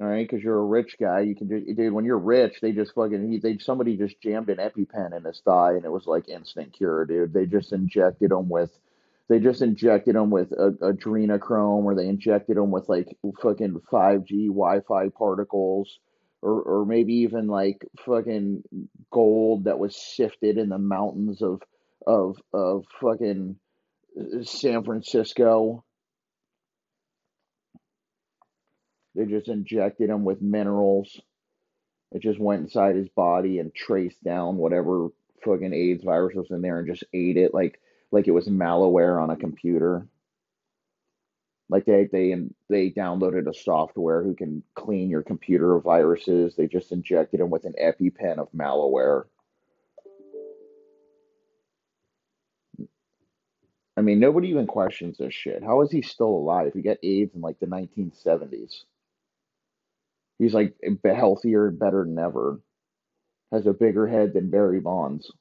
All 0.00 0.06
right, 0.06 0.28
because 0.28 0.44
you're 0.44 0.58
a 0.58 0.64
rich 0.64 0.96
guy. 1.00 1.20
You 1.20 1.34
can, 1.34 1.48
do, 1.48 1.74
dude. 1.74 1.92
When 1.92 2.04
you're 2.04 2.18
rich, 2.18 2.58
they 2.60 2.72
just 2.72 2.94
fucking 2.94 3.32
he, 3.32 3.38
they 3.38 3.56
somebody 3.58 3.96
just 3.96 4.20
jammed 4.20 4.50
an 4.50 4.58
EpiPen 4.58 5.16
in 5.16 5.24
his 5.24 5.40
thigh, 5.42 5.72
and 5.72 5.86
it 5.86 5.90
was 5.90 6.06
like 6.06 6.28
instant 6.28 6.74
cure, 6.74 7.06
dude. 7.06 7.32
They 7.32 7.46
just 7.46 7.72
injected 7.72 8.30
him 8.30 8.50
with, 8.50 8.70
they 9.28 9.38
just 9.40 9.62
injected 9.62 10.14
him 10.14 10.28
with 10.28 10.52
a, 10.52 10.72
adrenochrome, 10.82 11.84
or 11.84 11.94
they 11.94 12.08
injected 12.08 12.58
him 12.58 12.70
with 12.70 12.90
like 12.90 13.16
fucking 13.40 13.80
5G 13.90 14.48
Wi-Fi 14.48 15.08
particles, 15.16 15.98
or 16.42 16.62
or 16.62 16.86
maybe 16.86 17.14
even 17.14 17.46
like 17.46 17.84
fucking 18.04 18.62
gold 19.10 19.64
that 19.64 19.78
was 19.78 19.96
sifted 19.96 20.58
in 20.58 20.68
the 20.68 20.78
mountains 20.78 21.42
of 21.42 21.62
of 22.06 22.36
of 22.52 22.84
fucking 23.00 23.56
uh, 24.18 24.42
San 24.44 24.84
Francisco. 24.84 25.84
They 29.14 29.24
just 29.24 29.48
injected 29.48 30.10
him 30.10 30.24
with 30.24 30.42
minerals. 30.42 31.20
It 32.12 32.22
just 32.22 32.38
went 32.38 32.62
inside 32.62 32.96
his 32.96 33.08
body 33.08 33.58
and 33.58 33.74
traced 33.74 34.22
down 34.22 34.56
whatever 34.56 35.08
fucking 35.44 35.72
AIDS 35.72 36.04
virus 36.04 36.36
was 36.36 36.50
in 36.50 36.60
there 36.60 36.78
and 36.78 36.88
just 36.88 37.04
ate 37.12 37.36
it 37.36 37.54
like 37.54 37.80
like 38.12 38.28
it 38.28 38.32
was 38.32 38.48
malware 38.48 39.20
on 39.22 39.30
a 39.30 39.36
computer. 39.36 40.06
Like 41.68 41.84
they 41.84 42.08
they 42.10 42.34
they 42.68 42.90
downloaded 42.90 43.48
a 43.48 43.54
software 43.54 44.22
who 44.22 44.34
can 44.34 44.62
clean 44.74 45.10
your 45.10 45.22
computer 45.22 45.74
of 45.74 45.84
viruses. 45.84 46.54
They 46.54 46.68
just 46.68 46.92
injected 46.92 47.40
him 47.40 47.50
with 47.50 47.64
an 47.64 47.74
EpiPen 47.80 48.38
of 48.38 48.52
malware. 48.52 49.24
I 53.96 54.02
mean, 54.02 54.20
nobody 54.20 54.48
even 54.48 54.66
questions 54.66 55.18
this 55.18 55.34
shit. 55.34 55.64
How 55.64 55.80
is 55.80 55.90
he 55.90 56.02
still 56.02 56.28
alive? 56.28 56.72
He 56.74 56.82
got 56.82 56.98
AIDS 57.02 57.34
in 57.34 57.40
like 57.40 57.58
the 57.58 57.66
1970s. 57.66 58.84
He's 60.38 60.52
like 60.52 60.74
healthier 61.02 61.68
and 61.68 61.78
better 61.78 62.04
than 62.04 62.18
ever. 62.18 62.60
Has 63.52 63.66
a 63.66 63.72
bigger 63.72 64.06
head 64.06 64.34
than 64.34 64.50
Barry 64.50 64.80
Bonds. 64.80 65.32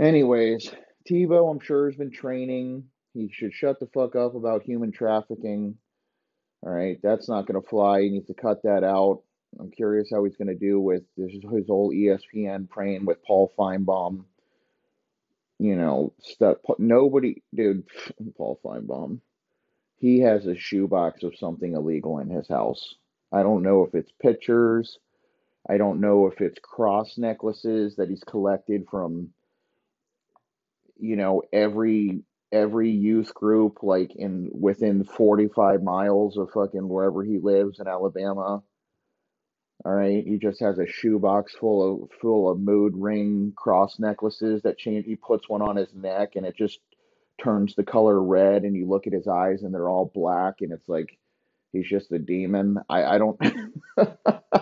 Anyways, 0.00 0.72
Tebow, 1.08 1.50
I'm 1.50 1.60
sure, 1.60 1.86
has 1.88 1.96
been 1.96 2.10
training. 2.10 2.84
He 3.14 3.28
should 3.32 3.52
shut 3.52 3.80
the 3.80 3.86
fuck 3.86 4.16
up 4.16 4.34
about 4.34 4.62
human 4.62 4.92
trafficking. 4.92 5.76
All 6.62 6.72
right, 6.72 6.98
that's 7.02 7.28
not 7.28 7.46
going 7.46 7.60
to 7.60 7.68
fly. 7.68 8.02
He 8.02 8.10
needs 8.10 8.28
to 8.28 8.34
cut 8.34 8.62
that 8.62 8.84
out. 8.84 9.22
I'm 9.58 9.70
curious 9.70 10.08
how 10.10 10.24
he's 10.24 10.36
going 10.36 10.48
to 10.48 10.54
do 10.54 10.80
with 10.80 11.02
this, 11.16 11.32
his 11.32 11.66
whole 11.66 11.92
ESPN 11.92 12.68
praying 12.70 13.04
with 13.04 13.22
Paul 13.24 13.52
Finebaum. 13.58 14.24
You 15.58 15.76
know, 15.76 16.12
stuff. 16.20 16.58
Nobody, 16.78 17.42
dude, 17.54 17.84
Paul 18.36 18.58
Finebaum. 18.64 19.20
he 19.96 20.20
has 20.20 20.46
a 20.46 20.56
shoebox 20.56 21.22
of 21.22 21.36
something 21.36 21.74
illegal 21.74 22.18
in 22.18 22.28
his 22.30 22.48
house. 22.48 22.94
I 23.32 23.42
don't 23.42 23.62
know 23.62 23.84
if 23.84 23.94
it's 23.94 24.12
pictures. 24.20 24.98
I 25.68 25.76
don't 25.76 26.00
know 26.00 26.26
if 26.26 26.40
it's 26.40 26.58
cross 26.60 27.16
necklaces 27.18 27.96
that 27.96 28.08
he's 28.08 28.24
collected 28.24 28.86
from 28.90 29.30
you 30.98 31.16
know 31.16 31.42
every 31.52 32.22
every 32.52 32.90
youth 32.90 33.32
group 33.34 33.78
like 33.82 34.14
in 34.14 34.50
within 34.52 35.04
45 35.04 35.82
miles 35.82 36.36
of 36.36 36.50
fucking 36.50 36.88
wherever 36.88 37.24
he 37.24 37.38
lives 37.38 37.80
in 37.80 37.88
Alabama. 37.88 38.62
All 39.84 39.92
right, 39.92 40.24
he 40.24 40.38
just 40.38 40.60
has 40.60 40.78
a 40.78 40.86
shoebox 40.86 41.54
full 41.56 42.04
of 42.04 42.10
full 42.20 42.50
of 42.50 42.60
mood 42.60 42.94
ring 42.96 43.52
cross 43.56 43.98
necklaces 43.98 44.62
that 44.62 44.78
change. 44.78 45.06
He 45.06 45.16
puts 45.16 45.48
one 45.48 45.62
on 45.62 45.76
his 45.76 45.92
neck, 45.94 46.36
and 46.36 46.46
it 46.46 46.56
just 46.56 46.78
turns 47.42 47.74
the 47.74 47.82
color 47.82 48.22
red 48.22 48.62
and 48.62 48.76
you 48.76 48.88
look 48.88 49.06
at 49.06 49.12
his 49.12 49.26
eyes 49.26 49.62
and 49.62 49.74
they're 49.74 49.88
all 49.88 50.10
black 50.14 50.56
and 50.60 50.72
it's 50.72 50.88
like 50.88 51.18
he's 51.72 51.88
just 51.88 52.12
a 52.12 52.18
demon. 52.18 52.78
I, 52.88 53.04
I 53.04 53.18
don't 53.18 53.40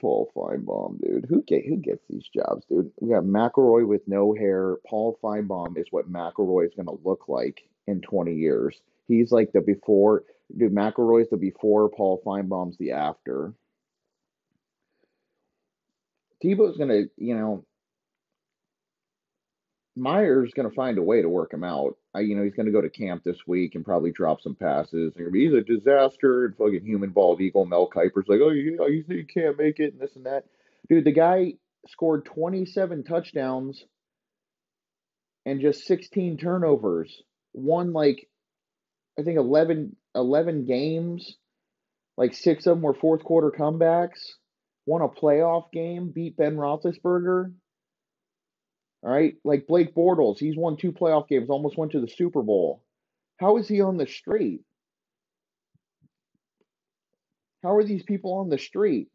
Paul 0.00 0.30
Finebaum, 0.34 1.00
dude. 1.00 1.26
Who 1.28 1.42
get 1.42 1.66
who 1.66 1.76
gets 1.76 2.02
these 2.08 2.28
jobs, 2.28 2.64
dude? 2.68 2.90
We 3.00 3.10
got 3.10 3.24
McElroy 3.24 3.86
with 3.86 4.02
no 4.06 4.34
hair. 4.34 4.76
Paul 4.86 5.18
Finebaum 5.22 5.78
is 5.78 5.86
what 5.90 6.10
McElroy 6.10 6.66
is 6.66 6.74
gonna 6.76 6.96
look 7.04 7.28
like 7.28 7.62
in 7.86 8.00
20 8.00 8.34
years. 8.34 8.80
He's 9.06 9.32
like 9.32 9.52
the 9.52 9.60
before, 9.60 10.24
dude. 10.56 10.74
McElroy's 10.74 11.30
the 11.30 11.36
before. 11.36 11.88
Paul 11.88 12.22
Finebaum's 12.24 12.78
the 12.78 12.92
after. 12.92 13.54
Tebow's 16.42 16.78
gonna, 16.78 17.02
you 17.16 17.36
know, 17.36 17.64
Meyer's 19.96 20.52
going 20.54 20.68
to 20.68 20.74
find 20.74 20.98
a 20.98 21.02
way 21.02 21.20
to 21.20 21.28
work 21.28 21.52
him 21.52 21.64
out. 21.64 21.96
I, 22.14 22.20
you 22.20 22.36
know, 22.36 22.44
he's 22.44 22.54
going 22.54 22.66
to 22.66 22.72
go 22.72 22.80
to 22.80 22.90
camp 22.90 23.24
this 23.24 23.46
week 23.46 23.74
and 23.74 23.84
probably 23.84 24.12
drop 24.12 24.40
some 24.40 24.54
passes. 24.54 25.12
And 25.16 25.34
he's 25.34 25.52
a 25.52 25.62
disaster. 25.62 26.46
And 26.46 26.56
fucking 26.56 26.84
human 26.84 27.10
bald 27.10 27.40
eagle. 27.40 27.66
Mel 27.66 27.88
Kiper's 27.88 28.28
like, 28.28 28.40
oh, 28.42 28.50
you, 28.50 28.78
you, 28.88 29.04
you 29.08 29.26
can't 29.26 29.58
make 29.58 29.80
it 29.80 29.92
and 29.92 30.00
this 30.00 30.14
and 30.16 30.26
that. 30.26 30.44
Dude, 30.88 31.04
the 31.04 31.12
guy 31.12 31.54
scored 31.88 32.24
27 32.24 33.04
touchdowns 33.04 33.84
and 35.44 35.60
just 35.60 35.86
16 35.86 36.36
turnovers. 36.38 37.22
Won 37.52 37.92
like, 37.92 38.28
I 39.18 39.22
think 39.22 39.38
11, 39.38 39.96
11 40.14 40.66
games. 40.66 41.36
Like 42.16 42.34
six 42.34 42.66
of 42.66 42.76
them 42.76 42.82
were 42.82 42.94
fourth 42.94 43.24
quarter 43.24 43.50
comebacks. 43.50 44.20
Won 44.86 45.02
a 45.02 45.08
playoff 45.08 45.72
game. 45.72 46.10
Beat 46.14 46.36
Ben 46.36 46.56
Roethlisberger. 46.56 47.52
All 49.02 49.10
right, 49.10 49.34
like 49.44 49.66
Blake 49.66 49.94
Bortles, 49.94 50.38
he's 50.38 50.56
won 50.56 50.76
two 50.76 50.92
playoff 50.92 51.28
games, 51.28 51.48
almost 51.48 51.78
went 51.78 51.92
to 51.92 52.00
the 52.00 52.08
Super 52.08 52.42
Bowl. 52.42 52.82
How 53.38 53.56
is 53.56 53.66
he 53.66 53.80
on 53.80 53.96
the 53.96 54.06
street? 54.06 54.60
How 57.62 57.74
are 57.74 57.84
these 57.84 58.02
people 58.02 58.34
on 58.34 58.50
the 58.50 58.58
street? 58.58 59.08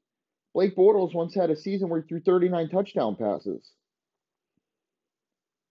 Blake 0.53 0.75
Bortles 0.75 1.13
once 1.13 1.35
had 1.35 1.49
a 1.49 1.55
season 1.55 1.89
where 1.89 2.01
he 2.01 2.07
threw 2.07 2.21
39 2.21 2.69
touchdown 2.69 3.15
passes. 3.15 3.71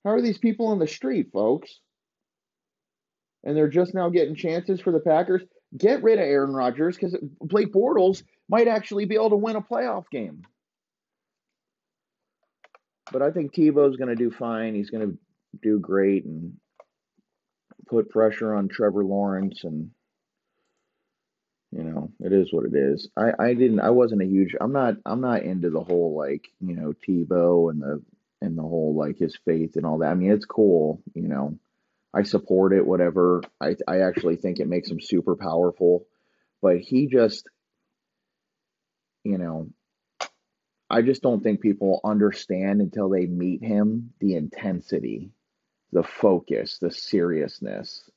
How 0.04 0.11
are 0.11 0.23
these 0.23 0.38
people 0.38 0.66
on 0.66 0.78
the 0.78 0.87
street, 0.87 1.30
folks? 1.33 1.80
And 3.42 3.56
they're 3.56 3.68
just 3.68 3.94
now 3.94 4.11
getting 4.11 4.35
chances 4.35 4.80
for 4.80 4.92
the 4.92 5.00
Packers. 5.00 5.42
Get 5.76 6.02
rid 6.02 6.18
of 6.18 6.25
Aaron 6.25 6.52
Rodgers 6.52 6.97
because 6.97 7.16
Blake 7.40 7.73
Bortles 7.73 8.23
might 8.49 8.68
actually 8.68 9.06
be 9.06 9.14
able 9.14 9.30
to 9.30 9.37
win 9.37 9.56
a 9.56 9.62
playoff 9.62 10.04
game. 10.11 10.42
But 13.13 13.23
I 13.23 13.31
think 13.31 13.55
Tebow's 13.55 13.97
going 13.97 14.09
to 14.09 14.17
do 14.17 14.31
fine. 14.31 14.75
He's 14.75 14.91
going 14.91 15.11
to 15.11 15.19
do 15.63 15.79
great 15.79 16.25
and 16.25 16.55
put 17.87 18.11
pressure 18.11 18.55
on 18.55 18.69
Trevor 18.69 19.05
Lawrence 19.05 19.63
and 19.65 19.91
you 21.71 21.83
know 21.85 22.11
it 22.21 22.33
is 22.33 22.53
what 22.53 22.67
it 22.67 22.75
is. 22.75 23.09
I 23.17 23.33
i 23.39 23.55
didn't 23.55 23.81
i 23.81 23.91
wasn't 23.91 24.23
a 24.23 24.27
huge 24.27 24.55
i'm 24.61 24.73
not 24.73 24.95
i'm 25.05 25.21
not 25.21 25.43
into 25.43 25.71
the 25.71 25.83
whole 25.83 26.17
like 26.17 26.47
you 26.61 26.77
know 26.77 26.95
tebow 27.07 27.71
and 27.71 27.83
the 27.83 28.03
and 28.41 28.57
the 28.57 28.63
whole 28.63 28.95
like 28.97 29.19
his 29.19 29.37
faith 29.45 29.77
and 29.77 29.85
all 29.85 29.99
that. 29.99 30.11
I 30.11 30.15
mean 30.15 30.31
it's 30.33 30.47
cool 30.47 31.03
you 31.15 31.29
know. 31.29 31.59
I 32.17 32.23
support 32.23 32.73
it 32.73 32.87
whatever. 32.87 33.43
I 33.61 33.77
i 33.89 34.01
actually 34.01 34.37
think 34.37 34.61
it 34.61 34.69
makes 34.69 34.89
him 34.91 35.01
super 35.01 35.37
powerful 35.37 36.07
but 36.63 36.79
he 36.79 37.07
just 37.07 37.47
you 39.25 39.39
know 39.39 39.69
i 40.91 41.03
just 41.03 41.23
don't 41.23 41.43
think 41.43 41.61
people 41.61 42.00
understand 42.05 42.81
until 42.81 43.09
they 43.09 43.26
meet 43.26 43.62
him 43.62 44.12
the 44.21 44.35
intensity 44.35 45.31
the 45.93 46.03
focus 46.03 46.79
the 46.79 46.91
seriousness 46.91 48.11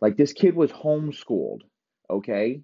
like 0.00 0.16
this 0.16 0.32
kid 0.32 0.54
was 0.54 0.70
homeschooled 0.70 1.62
okay? 2.08 2.62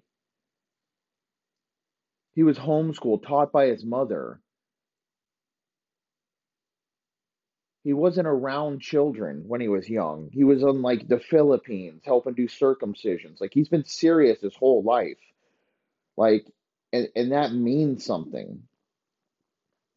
He 2.33 2.43
was 2.43 2.57
homeschooled, 2.57 3.25
taught 3.25 3.51
by 3.51 3.67
his 3.67 3.83
mother. 3.83 4.39
He 7.83 7.93
wasn't 7.93 8.27
around 8.27 8.81
children 8.81 9.43
when 9.47 9.59
he 9.59 9.67
was 9.67 9.89
young. 9.89 10.29
He 10.31 10.43
was 10.43 10.61
in 10.61 10.81
like 10.81 11.07
the 11.07 11.19
Philippines 11.19 12.03
helping 12.05 12.35
do 12.35 12.47
circumcisions. 12.47 13.41
Like 13.41 13.53
he's 13.53 13.69
been 13.69 13.85
serious 13.85 14.39
his 14.41 14.55
whole 14.55 14.83
life. 14.83 15.17
Like 16.15 16.45
and, 16.93 17.09
and 17.15 17.31
that 17.31 17.53
means 17.53 18.05
something. 18.05 18.63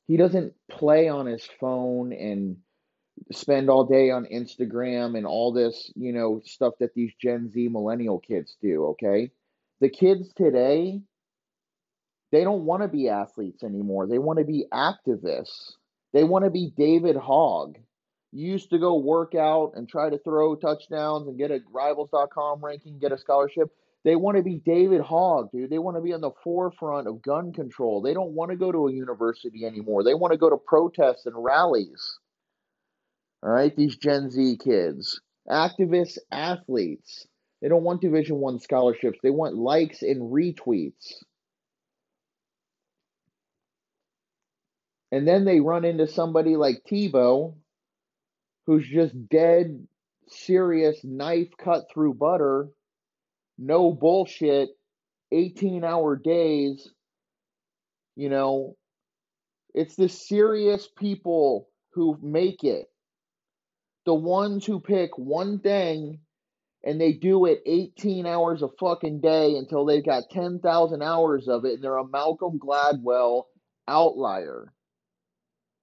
He 0.06 0.16
doesn't 0.16 0.54
play 0.70 1.08
on 1.08 1.26
his 1.26 1.44
phone 1.60 2.12
and 2.12 2.56
spend 3.32 3.70
all 3.70 3.84
day 3.84 4.10
on 4.10 4.26
Instagram 4.26 5.16
and 5.16 5.26
all 5.26 5.52
this, 5.52 5.90
you 5.94 6.12
know, 6.12 6.42
stuff 6.44 6.74
that 6.80 6.94
these 6.94 7.12
Gen 7.20 7.50
Z 7.52 7.68
millennial 7.68 8.18
kids 8.18 8.56
do, 8.60 8.86
okay? 8.88 9.30
The 9.80 9.88
kids 9.88 10.32
today, 10.34 11.00
they 12.32 12.44
don't 12.44 12.64
want 12.64 12.82
to 12.82 12.88
be 12.88 13.08
athletes 13.08 13.62
anymore. 13.62 14.06
They 14.06 14.18
want 14.18 14.40
to 14.40 14.44
be 14.44 14.66
activists. 14.72 15.72
They 16.12 16.24
want 16.24 16.44
to 16.44 16.50
be 16.50 16.72
David 16.76 17.16
Hogg. 17.16 17.78
You 18.32 18.50
used 18.50 18.70
to 18.70 18.78
go 18.78 18.96
work 18.96 19.34
out 19.34 19.72
and 19.76 19.88
try 19.88 20.10
to 20.10 20.18
throw 20.18 20.56
touchdowns 20.56 21.28
and 21.28 21.38
get 21.38 21.52
a 21.52 21.60
rivals.com 21.72 22.64
ranking, 22.64 22.98
get 22.98 23.12
a 23.12 23.18
scholarship. 23.18 23.70
They 24.04 24.16
want 24.16 24.36
to 24.36 24.42
be 24.42 24.56
David 24.56 25.00
Hogg, 25.00 25.50
dude. 25.50 25.70
They 25.70 25.78
want 25.78 25.96
to 25.96 26.02
be 26.02 26.12
on 26.12 26.20
the 26.20 26.30
forefront 26.42 27.08
of 27.08 27.22
gun 27.22 27.52
control. 27.52 28.02
They 28.02 28.12
don't 28.12 28.32
want 28.32 28.50
to 28.50 28.56
go 28.56 28.70
to 28.70 28.86
a 28.88 28.92
university 28.92 29.64
anymore. 29.64 30.04
They 30.04 30.14
want 30.14 30.32
to 30.32 30.38
go 30.38 30.50
to 30.50 30.58
protests 30.58 31.24
and 31.24 31.34
rallies. 31.36 32.18
All 33.42 33.50
right, 33.50 33.74
these 33.74 33.96
Gen 33.96 34.30
Z 34.30 34.58
kids, 34.62 35.20
activists, 35.48 36.18
athletes. 36.30 37.26
They 37.62 37.68
don't 37.68 37.82
want 37.82 38.02
Division 38.02 38.36
One 38.36 38.58
scholarships. 38.58 39.18
They 39.22 39.30
want 39.30 39.56
likes 39.56 40.02
and 40.02 40.30
retweets. 40.30 41.14
And 45.10 45.26
then 45.26 45.44
they 45.46 45.60
run 45.60 45.84
into 45.84 46.08
somebody 46.08 46.56
like 46.56 46.84
Tebow, 46.90 47.54
who's 48.66 48.86
just 48.86 49.28
dead 49.28 49.86
serious 50.28 50.98
knife 51.04 51.48
cut 51.58 51.84
through 51.92 52.14
butter, 52.14 52.68
no 53.58 53.92
bullshit, 53.92 54.70
18 55.32 55.84
hour 55.84 56.16
days. 56.16 56.88
You 58.16 58.28
know, 58.28 58.76
it's 59.74 59.96
the 59.96 60.08
serious 60.08 60.88
people 60.88 61.68
who 61.92 62.18
make 62.22 62.64
it. 62.64 62.86
The 64.06 64.14
ones 64.14 64.64
who 64.66 64.80
pick 64.80 65.16
one 65.16 65.60
thing 65.60 66.20
and 66.84 67.00
they 67.00 67.12
do 67.12 67.46
it 67.46 67.62
18 67.64 68.26
hours 68.26 68.62
a 68.62 68.68
fucking 68.78 69.20
day 69.20 69.56
until 69.56 69.86
they've 69.86 70.04
got 70.04 70.30
10,000 70.30 71.02
hours 71.02 71.48
of 71.48 71.64
it 71.64 71.74
and 71.74 71.82
they're 71.82 71.96
a 71.96 72.06
Malcolm 72.06 72.58
Gladwell 72.58 73.44
outlier. 73.88 74.72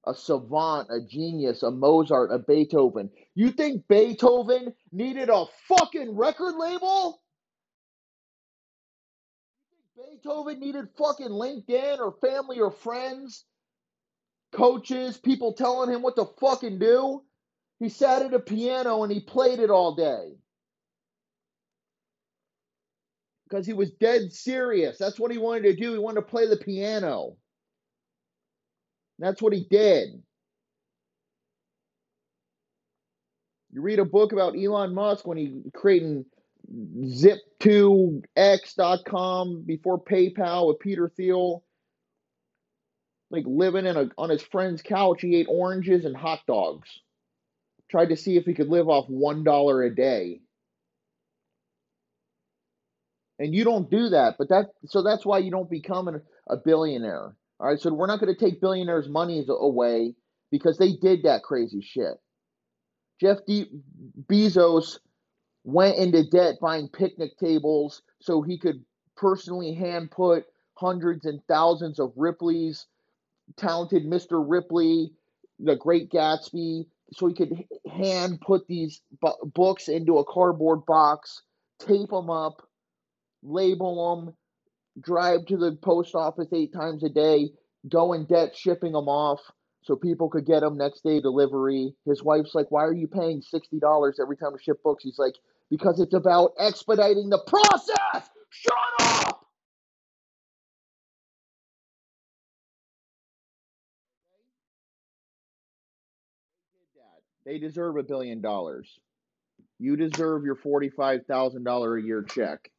A 0.05 0.13
savant, 0.13 0.89
a 0.89 0.99
genius, 1.01 1.63
a 1.63 1.71
Mozart, 1.71 2.31
a 2.31 2.39
Beethoven. 2.39 3.10
You 3.36 3.51
think 3.51 3.88
Beethoven 3.88 4.73
needed 4.91 5.29
a 5.29 5.45
fucking 5.67 6.15
record 6.15 6.55
label? 6.55 7.21
Beethoven 10.09 10.59
needed 10.59 10.89
fucking 10.97 11.29
LinkedIn 11.29 11.99
or 11.99 12.13
family 12.21 12.59
or 12.59 12.71
friends? 12.71 13.45
Coaches, 14.53 15.17
people 15.17 15.53
telling 15.53 15.89
him 15.89 16.01
what 16.01 16.15
to 16.17 16.25
fucking 16.39 16.79
do? 16.79 17.21
He 17.79 17.89
sat 17.89 18.21
at 18.21 18.33
a 18.33 18.39
piano 18.39 19.03
and 19.03 19.11
he 19.11 19.21
played 19.21 19.59
it 19.59 19.69
all 19.69 19.95
day 19.95 20.33
because 23.49 23.65
he 23.65 23.73
was 23.73 23.91
dead 23.91 24.31
serious. 24.31 24.97
That's 24.97 25.19
what 25.19 25.31
he 25.31 25.37
wanted 25.37 25.63
to 25.63 25.75
do. 25.75 25.93
He 25.93 25.99
wanted 25.99 26.21
to 26.21 26.27
play 26.27 26.47
the 26.47 26.57
piano. 26.57 27.37
That's 29.19 29.41
what 29.41 29.53
he 29.53 29.65
did. 29.69 30.21
You 33.71 33.81
read 33.81 33.99
a 33.99 34.05
book 34.05 34.33
about 34.33 34.55
Elon 34.57 34.93
Musk 34.93 35.27
when 35.27 35.37
he 35.37 35.61
creating 35.73 36.25
zip2x.com 36.71 39.63
before 39.65 40.03
PayPal 40.03 40.67
with 40.67 40.79
Peter 40.79 41.12
Thiel. 41.15 41.63
Like 43.29 43.45
living 43.47 43.86
in 43.86 43.95
a 43.95 44.10
on 44.17 44.29
his 44.29 44.41
friend's 44.41 44.81
couch, 44.81 45.21
he 45.21 45.38
ate 45.38 45.47
oranges 45.49 46.03
and 46.05 46.17
hot 46.17 46.41
dogs. 46.47 46.89
Tried 47.89 48.10
to 48.10 48.17
see 48.17 48.38
if 48.38 48.45
he 48.45 48.53
could 48.53 48.69
live 48.69 48.89
off 48.89 49.05
one 49.07 49.43
dollar 49.43 49.84
a 49.84 49.93
day 49.93 50.41
and 53.41 53.55
you 53.55 53.63
don't 53.63 53.89
do 53.89 54.10
that 54.10 54.36
but 54.38 54.49
that 54.49 54.67
so 54.86 55.01
that's 55.01 55.25
why 55.25 55.39
you 55.39 55.51
don't 55.51 55.69
become 55.69 56.07
an, 56.07 56.21
a 56.47 56.55
billionaire 56.55 57.36
all 57.60 57.67
right 57.67 57.79
so 57.79 57.91
we're 57.91 58.07
not 58.07 58.19
going 58.19 58.34
to 58.34 58.39
take 58.39 58.62
billionaires 58.62 59.10
money 59.10 59.43
away 59.49 60.13
because 60.51 60.77
they 60.77 60.93
did 60.93 61.23
that 61.23 61.43
crazy 61.43 61.81
shit 61.81 62.13
jeff 63.19 63.38
D- 63.47 63.71
bezos 64.29 64.99
went 65.63 65.97
into 65.97 66.24
debt 66.30 66.56
buying 66.62 66.88
picnic 66.89 67.38
tables 67.38 68.02
so 68.21 68.41
he 68.41 68.58
could 68.58 68.84
personally 69.15 69.74
hand 69.74 70.10
put 70.12 70.45
hundreds 70.76 71.26
and 71.26 71.41
thousands 71.47 72.00
of 72.00 72.12
ripley's 72.15 72.88
talented 73.58 74.06
mr 74.06 74.43
ripley 74.47 75.12
the 75.60 75.76
great 75.76 76.10
gatsby 76.10 76.86
so 77.13 77.28
he 77.28 77.34
could 77.36 77.65
hand 77.91 78.39
put 78.41 78.67
these 78.67 79.02
books 79.54 79.88
into 79.89 80.17
a 80.17 80.26
cardboard 80.26 80.86
box 80.86 81.43
tape 81.80 82.10
them 82.10 82.30
up 82.30 82.62
label 83.43 84.15
them, 84.26 84.36
drive 85.02 85.45
to 85.47 85.58
the 85.58 85.78
post 85.82 86.15
office 86.15 86.47
eight 86.54 86.74
times 86.74 87.04
a 87.04 87.10
day, 87.10 87.52
go 87.89 88.13
in 88.13 88.26
debt 88.26 88.56
shipping 88.56 88.93
them 88.93 89.08
off 89.08 89.39
so 89.84 89.95
people 89.95 90.30
could 90.30 90.45
get 90.45 90.60
them 90.60 90.78
next 90.78 91.04
day 91.04 91.19
delivery. 91.19 91.95
His 92.06 92.24
wife's 92.24 92.54
like, 92.54 92.69
Why 92.69 92.84
are 92.84 92.93
you 92.93 93.08
paying 93.08 93.41
$60 93.41 94.13
every 94.21 94.38
time 94.38 94.54
we 94.54 94.60
ship 94.62 94.84
books? 94.84 95.04
He's 95.04 95.19
like, 95.19 95.36
Because 95.71 95.99
it's 95.99 96.13
about 96.13 96.51
expediting 96.60 97.29
the 97.29 97.39
process. 97.47 98.29
Shut 98.49 98.73
up! 98.99 99.45
They 107.45 107.57
deserve 107.57 107.97
a 107.97 108.03
billion 108.03 108.41
dollars. 108.41 108.99
You 109.79 109.95
deserve 109.95 110.43
your 110.43 110.55
$45,000 110.55 111.99
a 111.99 112.05
year 112.05 112.23
check. 112.23 112.69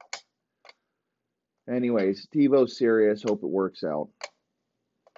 Anyways, 1.69 2.29
Tebow's 2.35 2.79
serious. 2.79 3.23
Hope 3.23 3.43
it 3.43 3.49
works 3.49 3.83
out. 3.83 4.11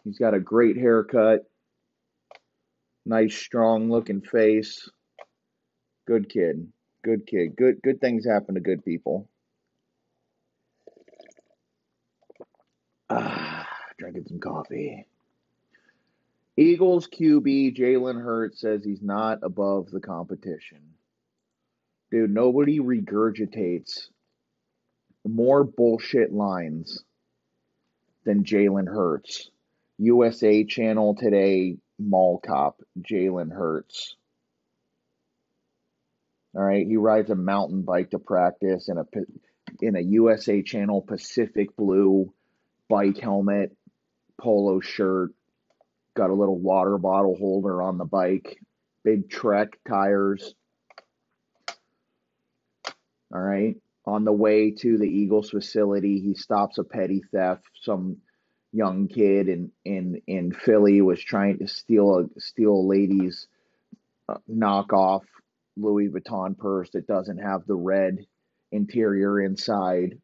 He's 0.05 0.19
got 0.19 0.35
a 0.35 0.41
great 0.41 0.77
haircut, 0.77 1.41
nice, 3.07 3.35
strong 3.35 3.91
looking 3.91 4.21
face. 4.21 4.89
Good 6.07 6.29
kid. 6.29 6.69
Good 7.05 7.27
kid. 7.27 7.55
Good 7.55 7.83
good 7.83 8.01
things 8.01 8.25
happen 8.25 8.55
to 8.55 8.63
good 8.63 8.83
people. 8.83 9.29
Ah, 13.11 13.69
drinking 13.99 14.25
some 14.27 14.41
coffee. 14.41 15.07
Eagles 16.57 17.07
QB 17.09 17.77
Jalen 17.77 18.23
Hurts 18.23 18.61
says 18.61 18.83
he's 18.83 19.03
not 19.03 19.41
above 19.43 19.91
the 19.91 20.01
competition. 20.01 20.79
Dude, 22.11 22.33
nobody 22.33 22.81
regurgitates 22.81 24.09
more 25.27 25.63
bullshit 25.63 26.33
lines 26.33 27.05
than 28.25 28.45
Jalen 28.45 28.89
Hurts. 28.89 29.51
USA 29.99 30.65
Channel 30.65 31.17
today, 31.17 31.77
mall 31.99 32.41
cop, 32.45 32.81
Jalen 33.01 33.53
Hurts. 33.53 34.17
All 36.57 36.63
right, 36.63 36.87
he 36.87 36.97
rides 36.97 37.31
a 37.31 37.35
mountain 37.35 37.83
bike 37.83 38.11
to 38.11 38.19
practice 38.19 38.89
in 38.89 38.99
a 38.99 39.05
in 39.81 39.97
a 39.97 40.01
USA 40.01 40.63
Channel 40.63 41.03
Pacific 41.03 41.75
blue 41.77 42.33
bike 42.89 43.19
helmet, 43.19 43.77
polo 44.41 44.81
shirt, 44.81 45.33
got 46.17 46.31
a 46.31 46.35
little 46.35 46.59
water 46.59 46.97
bottle 46.97 47.37
holder 47.37 47.83
on 47.83 47.99
the 47.99 48.05
bike, 48.05 48.59
big 49.03 49.29
Trek 49.29 49.79
tires. 49.89 50.55
All 53.35 53.41
right. 53.41 53.75
On 54.07 54.25
the 54.25 54.33
way 54.33 54.71
to 54.71 54.99
the 54.99 55.09
Eagles 55.09 55.51
facility, 55.51 56.21
he 56.21 56.35
stops 56.35 56.79
a 56.79 56.85
petty 56.85 57.23
theft. 57.33 57.65
Some 57.83 58.19
young 58.71 59.09
kid 59.09 59.49
in 59.49 59.73
in 59.85 60.21
in 60.27 60.53
Philly 60.53 61.01
was 61.01 61.21
trying 61.21 61.59
to 61.59 61.69
steal 61.69 62.19
a 62.19 62.41
steal 62.41 62.75
a 62.75 62.87
lady's 62.87 63.49
uh, 64.29 64.37
knockoff 64.49 65.23
Louis 65.77 66.09
Vuitton 66.09 66.57
purse 66.57 66.91
that 66.91 67.07
doesn't 67.07 67.39
have 67.39 67.67
the 67.67 67.75
red 67.75 68.27
interior 68.73 69.41
inside. 69.41 70.19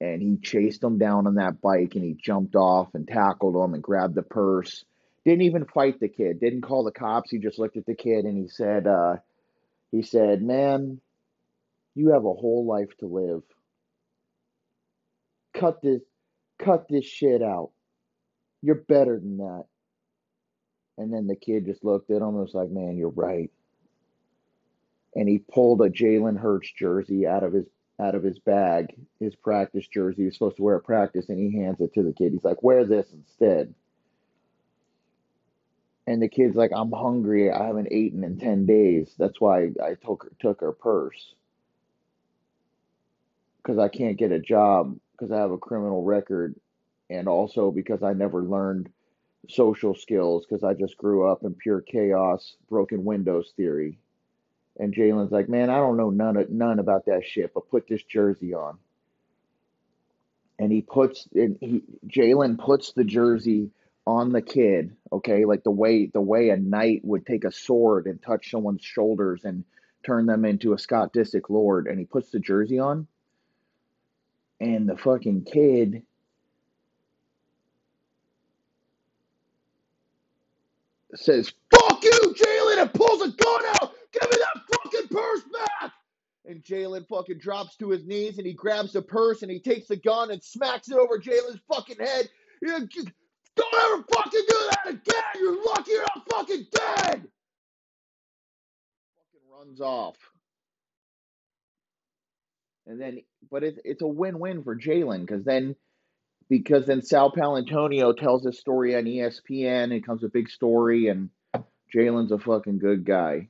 And 0.00 0.20
he 0.20 0.36
chased 0.42 0.82
him 0.82 0.98
down 0.98 1.26
on 1.26 1.36
that 1.36 1.60
bike 1.62 1.94
and 1.94 2.04
he 2.04 2.14
jumped 2.14 2.56
off 2.56 2.94
and 2.94 3.06
tackled 3.06 3.56
him 3.56 3.74
and 3.74 3.82
grabbed 3.82 4.14
the 4.14 4.22
purse. 4.22 4.84
Didn't 5.24 5.42
even 5.42 5.64
fight 5.64 6.00
the 6.00 6.08
kid. 6.08 6.40
Didn't 6.40 6.62
call 6.62 6.84
the 6.84 6.92
cops. 6.92 7.30
He 7.30 7.38
just 7.38 7.58
looked 7.58 7.76
at 7.76 7.86
the 7.86 7.94
kid 7.94 8.24
and 8.24 8.36
he 8.36 8.48
said, 8.48 8.86
uh, 8.86 9.16
he 9.90 10.02
said, 10.02 10.42
man, 10.42 11.00
you 11.94 12.12
have 12.12 12.24
a 12.24 12.34
whole 12.34 12.66
life 12.66 12.94
to 12.98 13.06
live. 13.06 13.42
Cut 15.54 15.80
this, 15.80 16.02
cut 16.58 16.86
this 16.90 17.06
shit 17.06 17.40
out. 17.40 17.70
You're 18.60 18.74
better 18.74 19.18
than 19.18 19.38
that. 19.38 19.64
And 20.98 21.12
then 21.12 21.26
the 21.26 21.36
kid 21.36 21.66
just 21.66 21.84
looked 21.84 22.10
at 22.10 22.16
him 22.16 22.28
and 22.28 22.38
was 22.38 22.54
like, 22.54 22.70
man, 22.70 22.96
you're 22.96 23.08
right 23.08 23.50
and 25.14 25.28
he 25.28 25.38
pulled 25.38 25.80
a 25.80 25.90
Jalen 25.90 26.38
Hurts 26.38 26.72
jersey 26.72 27.26
out 27.26 27.42
of 27.42 27.52
his 27.52 27.66
out 28.00 28.16
of 28.16 28.24
his 28.24 28.40
bag, 28.40 28.94
his 29.20 29.36
practice 29.36 29.86
jersey. 29.86 30.22
He 30.22 30.24
was 30.26 30.34
supposed 30.34 30.56
to 30.56 30.62
wear 30.62 30.78
at 30.78 30.84
practice, 30.84 31.28
and 31.28 31.38
he 31.38 31.56
hands 31.60 31.80
it 31.80 31.94
to 31.94 32.02
the 32.02 32.12
kid. 32.12 32.32
He's 32.32 32.44
like, 32.44 32.62
"Wear 32.62 32.84
this 32.84 33.12
instead." 33.12 33.74
And 36.06 36.20
the 36.20 36.28
kid's 36.28 36.56
like, 36.56 36.72
"I'm 36.74 36.92
hungry. 36.92 37.50
I 37.50 37.66
haven't 37.66 37.92
eaten 37.92 38.24
in 38.24 38.38
ten 38.38 38.66
days. 38.66 39.14
That's 39.16 39.40
why 39.40 39.70
I 39.82 39.94
took 39.94 40.24
her, 40.24 40.32
took 40.40 40.60
her 40.60 40.72
purse 40.72 41.34
because 43.62 43.78
I 43.78 43.88
can't 43.88 44.18
get 44.18 44.32
a 44.32 44.40
job 44.40 44.98
because 45.12 45.30
I 45.30 45.38
have 45.38 45.52
a 45.52 45.58
criminal 45.58 46.02
record, 46.02 46.56
and 47.08 47.28
also 47.28 47.70
because 47.70 48.02
I 48.02 48.12
never 48.12 48.42
learned." 48.42 48.90
social 49.48 49.94
skills 49.94 50.46
because 50.46 50.64
I 50.64 50.74
just 50.74 50.96
grew 50.96 51.28
up 51.28 51.42
in 51.44 51.54
pure 51.54 51.80
chaos, 51.80 52.56
broken 52.68 53.04
windows 53.04 53.52
theory. 53.56 53.98
And 54.78 54.94
Jalen's 54.94 55.30
like, 55.30 55.48
man, 55.48 55.70
I 55.70 55.76
don't 55.76 55.96
know 55.96 56.10
none 56.10 56.36
of, 56.36 56.50
none 56.50 56.78
about 56.78 57.06
that 57.06 57.24
shit, 57.24 57.54
but 57.54 57.70
put 57.70 57.86
this 57.88 58.02
jersey 58.02 58.54
on. 58.54 58.78
And 60.58 60.72
he 60.72 60.82
puts 60.82 61.28
and 61.34 61.56
he 61.60 61.82
Jalen 62.06 62.58
puts 62.58 62.92
the 62.92 63.04
jersey 63.04 63.70
on 64.06 64.32
the 64.32 64.42
kid, 64.42 64.94
okay, 65.10 65.44
like 65.44 65.64
the 65.64 65.70
way 65.70 66.06
the 66.06 66.20
way 66.20 66.50
a 66.50 66.56
knight 66.56 67.00
would 67.04 67.26
take 67.26 67.44
a 67.44 67.52
sword 67.52 68.06
and 68.06 68.22
touch 68.22 68.50
someone's 68.50 68.84
shoulders 68.84 69.44
and 69.44 69.64
turn 70.04 70.26
them 70.26 70.44
into 70.44 70.72
a 70.72 70.78
Scott 70.78 71.12
Disick 71.12 71.48
lord, 71.48 71.86
and 71.86 71.98
he 71.98 72.04
puts 72.04 72.30
the 72.30 72.38
jersey 72.38 72.78
on, 72.78 73.06
and 74.60 74.88
the 74.88 74.96
fucking 74.96 75.44
kid 75.44 76.02
says, 81.14 81.52
"Fuck 81.70 82.04
you, 82.04 82.34
Jalen!" 82.36 82.82
and 82.82 82.92
pulls 82.92 83.22
a 83.22 83.30
gun 83.30 83.62
out. 83.80 83.94
Give 84.12 84.30
me 84.30 84.36
that 84.38 84.63
purse 85.14 85.42
back! 85.52 85.92
And 86.46 86.62
Jalen 86.62 87.08
fucking 87.08 87.38
drops 87.38 87.76
to 87.76 87.90
his 87.90 88.04
knees 88.04 88.36
and 88.38 88.46
he 88.46 88.52
grabs 88.52 88.92
the 88.92 89.02
purse 89.02 89.42
and 89.42 89.50
he 89.50 89.60
takes 89.60 89.88
the 89.88 89.96
gun 89.96 90.30
and 90.30 90.42
smacks 90.42 90.88
it 90.88 90.96
over 90.96 91.18
Jalen's 91.18 91.60
fucking 91.72 91.96
head. 91.98 92.28
Don't 93.56 93.74
ever 93.74 94.04
fucking 94.12 94.42
do 94.48 94.58
that 94.70 94.88
again! 94.88 95.22
You're 95.40 95.64
lucky 95.64 95.92
you're 95.92 96.02
not 96.02 96.28
fucking 96.30 96.66
dead! 96.72 97.28
Fucking 99.16 99.48
runs 99.50 99.80
off. 99.80 100.16
And 102.86 103.00
then, 103.00 103.22
but 103.50 103.64
it's 103.64 103.78
it's 103.84 104.02
a 104.02 104.06
win-win 104.06 104.62
for 104.62 104.76
Jalen 104.76 105.20
because 105.20 105.44
then, 105.44 105.76
because 106.50 106.86
then 106.86 107.00
Sal 107.00 107.32
Paolantonio 107.32 108.14
tells 108.14 108.42
this 108.42 108.58
story 108.58 108.94
on 108.94 109.04
ESPN. 109.04 109.86
It 109.86 110.02
becomes 110.02 110.22
a 110.22 110.28
big 110.28 110.50
story, 110.50 111.08
and 111.08 111.30
Jalen's 111.94 112.32
a 112.32 112.38
fucking 112.38 112.78
good 112.78 113.06
guy. 113.06 113.48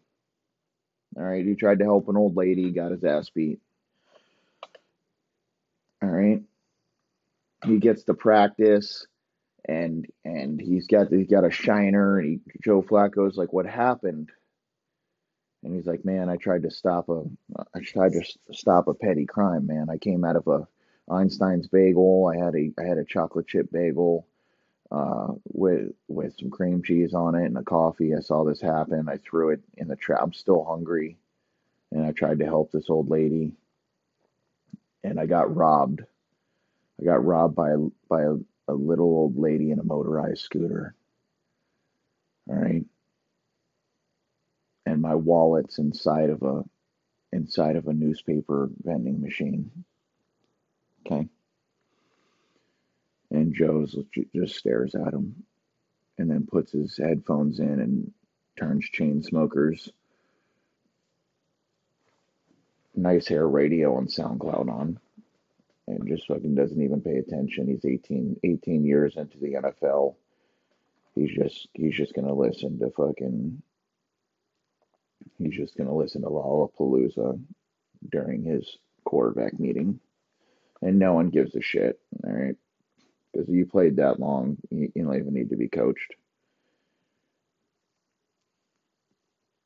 All 1.17 1.23
right, 1.23 1.45
he 1.45 1.55
tried 1.55 1.79
to 1.79 1.85
help 1.85 2.09
an 2.09 2.17
old 2.17 2.37
lady, 2.37 2.71
got 2.71 2.91
his 2.93 3.05
ass 3.05 3.31
beat. 3.31 3.61
All 6.03 6.09
right, 6.09 6.43
he 7.65 7.79
gets 7.79 8.05
to 8.05 8.15
practice, 8.15 9.07
and 9.67 10.07
and 10.25 10.61
he's 10.61 10.87
got 10.87 11.09
he's 11.13 11.31
got 11.31 11.45
a 11.45 11.51
shiner, 11.51 12.19
and 12.19 12.29
he, 12.29 12.41
Joe 12.63 12.83
Flacco's 12.83 13.37
like, 13.37 13.53
"What 13.53 13.67
happened?" 13.67 14.31
And 15.63 15.75
he's 15.75 15.87
like, 15.87 16.05
"Man, 16.05 16.29
I 16.29 16.37
tried 16.37 16.65
to 16.65 16.71
stop 16.71 17.09
a 17.09 17.25
I 17.75 17.81
tried 17.81 18.13
to 18.13 18.23
stop 18.53 18.89
a 18.89 18.95
petty 18.95 19.25
crime, 19.27 19.67
man. 19.67 19.89
I 19.89 19.99
came 19.99 20.25
out 20.25 20.37
of 20.37 20.47
a 20.49 20.69
Einstein's 21.11 21.69
bagel. 21.69 22.27
I 22.27 22.45
had 22.45 22.55
a 22.55 22.73
I 22.79 22.85
had 22.85 22.99
a 22.99 23.05
chocolate 23.05 23.47
chip 23.47 23.71
bagel." 23.71 24.27
Uh, 24.95 25.35
with 25.45 25.93
with 26.07 26.37
some 26.39 26.51
cream 26.51 26.83
cheese 26.83 27.15
on 27.15 27.35
it 27.35 27.47
and 27.47 27.59
a 27.59 27.63
coffee. 27.63 28.15
I 28.15 28.21
saw 28.21 28.45
this 28.45 28.61
happen. 28.61 29.09
I 29.09 29.17
threw 29.17 29.51
it 29.51 29.61
in 29.77 29.89
the 29.89 29.97
trap. 29.97 30.21
I'm 30.23 30.33
still 30.33 30.65
hungry, 30.65 31.19
and 31.91 32.05
I 32.07 32.13
tried 32.13 32.39
to 32.39 32.45
help 32.45 32.71
this 32.71 32.89
old 32.89 33.11
lady, 33.11 33.55
and 35.03 35.19
I 35.19 35.27
got 35.27 35.55
robbed. 35.55 36.03
I 37.01 37.05
got 37.05 37.25
robbed 37.25 37.57
by 37.57 37.75
by 38.09 38.23
a, 38.23 38.37
a 38.69 38.75
little 38.75 39.07
old 39.07 39.37
lady 39.37 39.73
in 39.73 39.81
a 39.81 39.85
motorized 39.85 40.43
scooter. 40.43 40.95
All 42.49 42.57
right, 42.57 42.85
and 44.87 45.03
my 45.03 45.17
wallet's 45.17 45.79
inside 45.79 46.31
of 46.31 46.43
a 46.43 46.63
inside 47.33 47.75
of 47.75 47.89
a 47.89 47.93
newspaper 47.93 48.71
vending 48.85 49.21
machine. 49.21 49.71
Okay. 51.05 51.29
And 53.35 53.53
Joe's 53.53 53.97
just 54.33 54.55
stares 54.55 54.95
at 54.95 55.13
him 55.13 55.43
and 56.19 56.31
then 56.31 56.47
puts 56.47 56.71
his 56.71 56.97
headphones 56.97 57.59
in 57.59 57.81
and 57.81 58.13
turns 58.57 58.89
Chainsmokers 58.97 59.91
nice 62.95 63.27
hair 63.27 63.49
radio 63.49 63.97
on 63.97 64.07
SoundCloud 64.07 64.73
on 64.73 65.01
and 65.89 66.07
just 66.07 66.29
fucking 66.29 66.55
doesn't 66.55 66.81
even 66.81 67.01
pay 67.01 67.17
attention. 67.17 67.67
He's 67.67 67.85
18, 67.85 68.39
18 68.45 68.85
years 68.85 69.17
into 69.17 69.37
the 69.39 69.55
NFL. 69.55 70.15
He's 71.17 71.35
just 71.35 71.69
he's 71.75 71.97
just 71.97 72.15
gonna 72.15 72.33
listen 72.33 72.79
to 72.79 72.91
fucking 72.91 73.61
he's 75.39 75.57
just 75.57 75.77
gonna 75.77 75.95
listen 75.95 76.23
to 76.23 76.29
Lollapalooza 76.29 77.43
during 78.13 78.45
his 78.45 78.79
quarterback 79.05 79.59
meeting. 79.59 79.99
And 80.81 81.01
no 81.01 81.15
one 81.15 81.31
gives 81.31 81.57
a 81.57 81.61
shit. 81.63 81.99
All 82.25 82.33
right 82.33 82.57
because 83.35 83.49
you 83.51 83.67
played 83.67 83.97
that 83.97 84.21
long, 84.21 84.59
you, 84.71 84.93
you 84.95 85.05
don't 85.05 85.17
even 85.17 85.35
need 85.35 85.51
to 85.51 85.57
be 85.57 85.69
coached. 85.69 86.15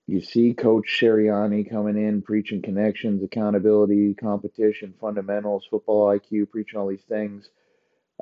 You 0.06 0.22
see 0.22 0.54
Coach 0.54 0.98
Sirianni 1.00 1.68
coming 1.68 1.98
in, 1.98 2.22
preaching 2.22 2.62
connections, 2.62 3.22
accountability, 3.22 4.14
competition, 4.14 4.94
fundamentals, 5.00 5.66
football 5.70 6.06
IQ, 6.08 6.50
preaching 6.50 6.80
all 6.80 6.88
these 6.88 7.04
things. 7.08 7.50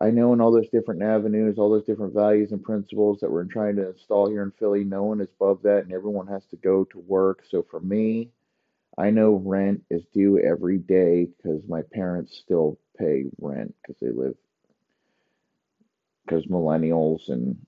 I 0.01 0.11
know 0.11 0.33
in 0.33 0.41
all 0.41 0.53
those 0.53 0.69
different 0.71 1.03
avenues, 1.03 1.59
all 1.59 1.71
those 1.71 1.85
different 1.87 2.15
values 2.15 2.53
and 2.53 2.63
principles 2.63 3.21
that 3.21 3.31
we're 3.31 3.45
trying 3.45 3.77
to 3.77 3.91
install 3.91 4.29
here 4.29 4.43
in 4.43 4.53
Philly, 4.59 4.85
no 4.85 5.05
one 5.05 5.21
is 5.21 5.29
above 5.41 5.63
that 5.63 5.85
and 5.85 5.93
everyone 5.93 6.27
has 6.27 6.45
to 6.47 6.57
go 6.57 6.85
to 6.87 6.99
work. 6.99 7.45
So 7.51 7.65
for 7.71 7.81
me, 7.81 8.31
I 8.99 9.11
know 9.11 9.43
rent 9.45 9.85
is 9.91 10.05
due 10.15 10.39
every 10.41 10.79
day 10.79 11.27
because 11.37 11.63
my 11.69 11.83
parents 11.93 12.39
still 12.39 12.79
pay 12.99 13.25
rent 13.41 13.75
because 13.83 14.01
they 14.01 14.11
live 14.11 14.37
because 16.27 16.47
millennials 16.47 17.29
and 17.29 17.59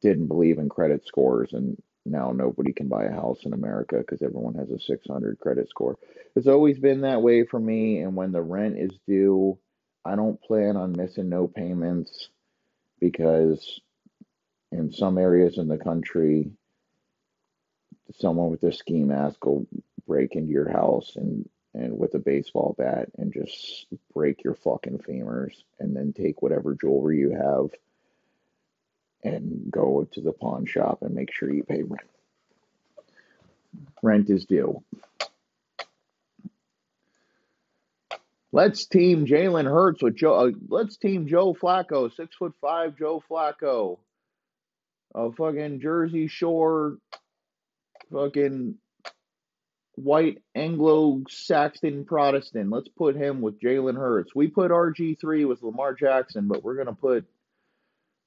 didn't 0.00 0.28
believe 0.28 0.58
in 0.58 0.68
credit 0.68 1.06
scores 1.06 1.52
and 1.52 1.80
now 2.04 2.32
nobody 2.32 2.72
can 2.72 2.88
buy 2.88 3.04
a 3.04 3.12
house 3.12 3.40
in 3.44 3.52
America 3.52 3.98
because 3.98 4.22
everyone 4.22 4.54
has 4.54 4.70
a 4.70 4.78
600 4.80 5.38
credit 5.38 5.68
score. 5.68 5.96
It's 6.34 6.48
always 6.48 6.78
been 6.78 7.02
that 7.02 7.22
way 7.22 7.46
for 7.46 7.60
me 7.60 8.00
and 8.00 8.16
when 8.16 8.32
the 8.32 8.42
rent 8.42 8.78
is 8.78 8.90
due, 9.06 9.58
I 10.04 10.16
don't 10.16 10.42
plan 10.42 10.76
on 10.76 10.92
missing 10.96 11.28
no 11.28 11.46
payments 11.46 12.28
because 13.00 13.80
in 14.72 14.92
some 14.92 15.18
areas 15.18 15.58
in 15.58 15.68
the 15.68 15.78
country 15.78 16.50
someone 18.18 18.50
with 18.50 18.62
a 18.64 18.72
ski 18.72 19.02
mask 19.04 19.44
will 19.44 19.66
break 20.06 20.34
into 20.34 20.50
your 20.52 20.70
house 20.70 21.12
and 21.16 21.48
and 21.74 21.98
with 21.98 22.14
a 22.14 22.18
baseball 22.18 22.74
bat 22.76 23.08
and 23.16 23.32
just 23.32 23.86
break 24.14 24.44
your 24.44 24.54
fucking 24.54 24.98
femurs 24.98 25.54
and 25.78 25.96
then 25.96 26.12
take 26.12 26.42
whatever 26.42 26.74
jewelry 26.74 27.18
you 27.18 27.30
have 27.30 27.70
and 29.24 29.70
go 29.70 30.06
to 30.12 30.20
the 30.20 30.32
pawn 30.32 30.66
shop 30.66 30.98
and 31.02 31.14
make 31.14 31.32
sure 31.32 31.52
you 31.52 31.62
pay 31.62 31.82
rent. 31.82 32.08
Rent 34.02 34.28
is 34.30 34.44
due. 34.44 34.82
Let's 38.54 38.84
team 38.84 39.24
Jalen 39.24 39.64
Hurts 39.64 40.02
with 40.02 40.16
Joe. 40.16 40.34
Uh, 40.34 40.50
let's 40.68 40.98
team 40.98 41.26
Joe 41.26 41.54
Flacco, 41.54 42.14
six 42.14 42.36
foot 42.36 42.52
five 42.60 42.98
Joe 42.98 43.22
Flacco, 43.30 43.98
a 45.14 45.32
fucking 45.32 45.80
Jersey 45.80 46.28
Shore, 46.28 46.98
fucking 48.12 48.74
white 49.96 50.42
Anglo 50.54 51.22
Saxon 51.28 52.04
Protestant. 52.04 52.70
Let's 52.70 52.88
put 52.88 53.16
him 53.16 53.40
with 53.40 53.60
Jalen 53.60 53.96
Hurts. 53.96 54.34
We 54.34 54.48
put 54.48 54.70
RG 54.70 55.20
three 55.20 55.44
with 55.44 55.62
Lamar 55.62 55.94
Jackson, 55.94 56.48
but 56.48 56.62
we're 56.62 56.76
gonna 56.76 56.94
put 56.94 57.24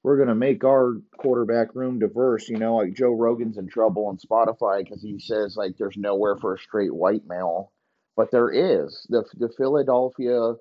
we're 0.02 0.18
gonna 0.18 0.34
make 0.34 0.64
our 0.64 0.94
quarterback 1.18 1.74
room 1.74 1.98
diverse. 1.98 2.48
You 2.48 2.58
know, 2.58 2.76
like 2.76 2.94
Joe 2.94 3.12
Rogan's 3.12 3.58
in 3.58 3.68
trouble 3.68 4.06
on 4.06 4.18
Spotify 4.18 4.84
because 4.84 5.02
he 5.02 5.18
says 5.18 5.56
like 5.56 5.76
there's 5.76 5.96
nowhere 5.96 6.36
for 6.36 6.54
a 6.54 6.58
straight 6.58 6.94
white 6.94 7.26
male 7.26 7.72
but 8.16 8.30
there 8.30 8.50
is 8.50 9.06
the 9.10 9.24
the 9.36 9.50
Philadelphia 9.50 10.54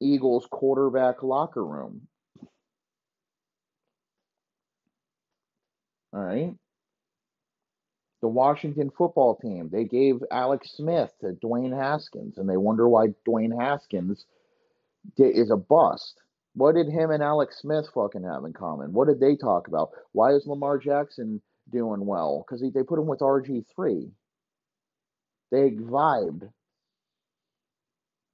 Eagles 0.00 0.46
quarterback 0.50 1.22
locker 1.22 1.64
room. 1.64 2.08
All 6.12 6.20
right. 6.20 6.54
The 8.22 8.28
Washington 8.28 8.90
football 8.96 9.36
team, 9.36 9.68
they 9.70 9.84
gave 9.84 10.22
Alex 10.30 10.72
Smith 10.76 11.12
to 11.20 11.32
Dwayne 11.44 11.76
Haskins, 11.76 12.38
and 12.38 12.48
they 12.48 12.56
wonder 12.56 12.88
why 12.88 13.08
Dwayne 13.28 13.56
Haskins 13.58 14.24
is 15.18 15.50
a 15.50 15.56
bust. 15.56 16.20
What 16.54 16.74
did 16.74 16.88
him 16.88 17.10
and 17.10 17.22
Alex 17.22 17.60
Smith 17.60 17.86
fucking 17.94 18.24
have 18.24 18.44
in 18.44 18.54
common? 18.54 18.92
What 18.92 19.08
did 19.08 19.20
they 19.20 19.36
talk 19.36 19.68
about? 19.68 19.90
Why 20.12 20.32
is 20.32 20.46
Lamar 20.46 20.78
Jackson 20.78 21.42
doing 21.70 22.06
well? 22.06 22.44
Because 22.46 22.62
they 22.62 22.82
put 22.82 22.98
him 22.98 23.06
with 23.06 23.20
RG3. 23.20 24.10
They 25.50 25.70
vibed. 25.70 26.48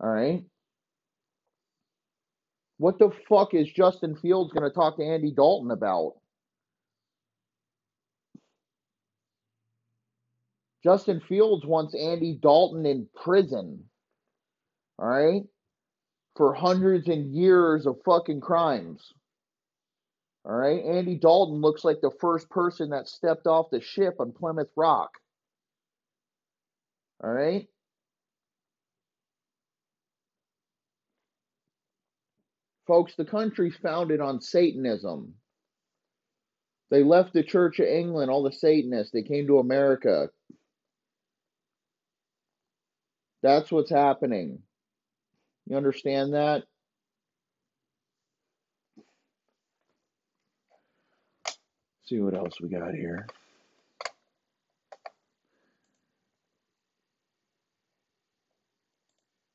All 0.00 0.08
right. 0.08 0.44
What 2.78 2.98
the 2.98 3.10
fuck 3.28 3.54
is 3.54 3.70
Justin 3.70 4.16
Fields 4.16 4.52
going 4.52 4.68
to 4.68 4.74
talk 4.74 4.96
to 4.96 5.04
Andy 5.04 5.32
Dalton 5.32 5.70
about? 5.70 6.14
Justin 10.84 11.20
Fields 11.20 11.64
wants 11.64 11.94
Andy 11.94 12.38
Dalton 12.40 12.86
in 12.86 13.08
prison. 13.22 13.84
All 14.98 15.08
right? 15.08 15.42
For 16.36 16.54
hundreds 16.54 17.08
and 17.08 17.32
years 17.34 17.86
of 17.86 18.00
fucking 18.04 18.40
crimes. 18.40 19.12
All 20.44 20.54
right? 20.54 20.82
Andy 20.84 21.16
Dalton 21.16 21.60
looks 21.60 21.84
like 21.84 22.00
the 22.00 22.10
first 22.20 22.50
person 22.50 22.90
that 22.90 23.08
stepped 23.08 23.46
off 23.46 23.70
the 23.70 23.80
ship 23.80 24.16
on 24.18 24.32
Plymouth 24.32 24.70
Rock. 24.76 25.10
All 27.22 27.30
right? 27.30 27.68
Folks, 32.88 33.14
the 33.14 33.24
country's 33.24 33.76
founded 33.76 34.20
on 34.20 34.40
Satanism. 34.40 35.34
They 36.90 37.04
left 37.04 37.32
the 37.32 37.44
Church 37.44 37.78
of 37.78 37.86
England, 37.86 38.30
all 38.30 38.42
the 38.42 38.52
Satanists. 38.52 39.12
They 39.12 39.22
came 39.22 39.46
to 39.46 39.60
America. 39.60 40.28
That's 43.42 43.70
what's 43.72 43.90
happening. 43.90 44.60
You 45.66 45.76
understand 45.76 46.34
that? 46.34 46.64
see 52.12 52.20
what 52.20 52.34
else 52.34 52.60
we 52.60 52.68
got 52.68 52.94
here. 52.94 53.26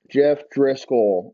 Jeff 0.10 0.40
Driskel 0.56 1.34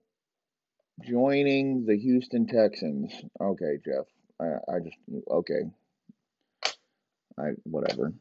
joining 1.04 1.86
the 1.86 1.98
Houston 1.98 2.48
Texans. 2.48 3.13
Okay, 3.39 3.78
Jeff. 3.86 4.06
I, 4.42 4.74
I 4.74 4.80
just 4.80 4.98
okay. 5.30 5.62
I 7.39 7.52
whatever. 7.63 8.13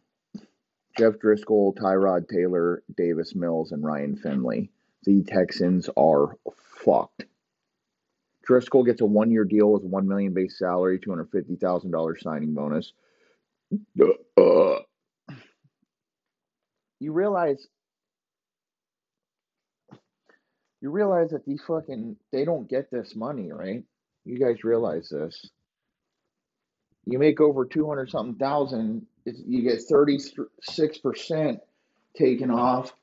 Jeff 0.97 1.15
Driskel, 1.15 1.75
Tyrod 1.77 2.29
Taylor, 2.29 2.83
Davis 2.97 3.35
Mills, 3.35 3.73
and 3.73 3.85
Ryan 3.85 4.17
Finley. 4.17 4.71
The 5.05 5.23
Texans 5.25 5.89
are 5.97 6.37
fucked. 6.85 7.25
Driskel 8.49 8.85
gets 8.85 9.01
a 9.01 9.07
one-year 9.07 9.45
deal 9.45 9.73
with 9.73 9.85
1 9.85 10.09
million 10.09 10.35
base 10.35 10.59
salary, 10.59 10.99
two 10.99 11.11
hundred 11.11 11.31
fifty 11.31 11.57
thousand 11.57 11.93
dollars 11.93 12.21
signing 12.23 12.55
bonus. 12.55 12.93
Uh, 14.37 14.81
you 17.01 17.13
realize 17.13 17.67
you 20.81 20.91
realize 20.91 21.31
that 21.31 21.47
these 21.47 21.63
fucking 21.67 22.17
they 22.33 22.45
don't 22.45 22.69
get 22.69 22.91
this 22.91 23.15
money, 23.17 23.53
right? 23.53 23.85
You 24.25 24.39
guys 24.39 24.65
realize 24.65 25.09
this. 25.09 25.51
You 27.07 27.19
make 27.19 27.41
over 27.41 27.65
two 27.65 27.89
hundred 27.89 28.11
something 28.11 28.37
thousand, 28.37 29.07
you 29.25 29.63
get 29.63 29.83
thirty 29.83 30.19
six 30.61 30.99
percent 30.99 31.61
taken 32.17 32.51
off. 32.51 32.95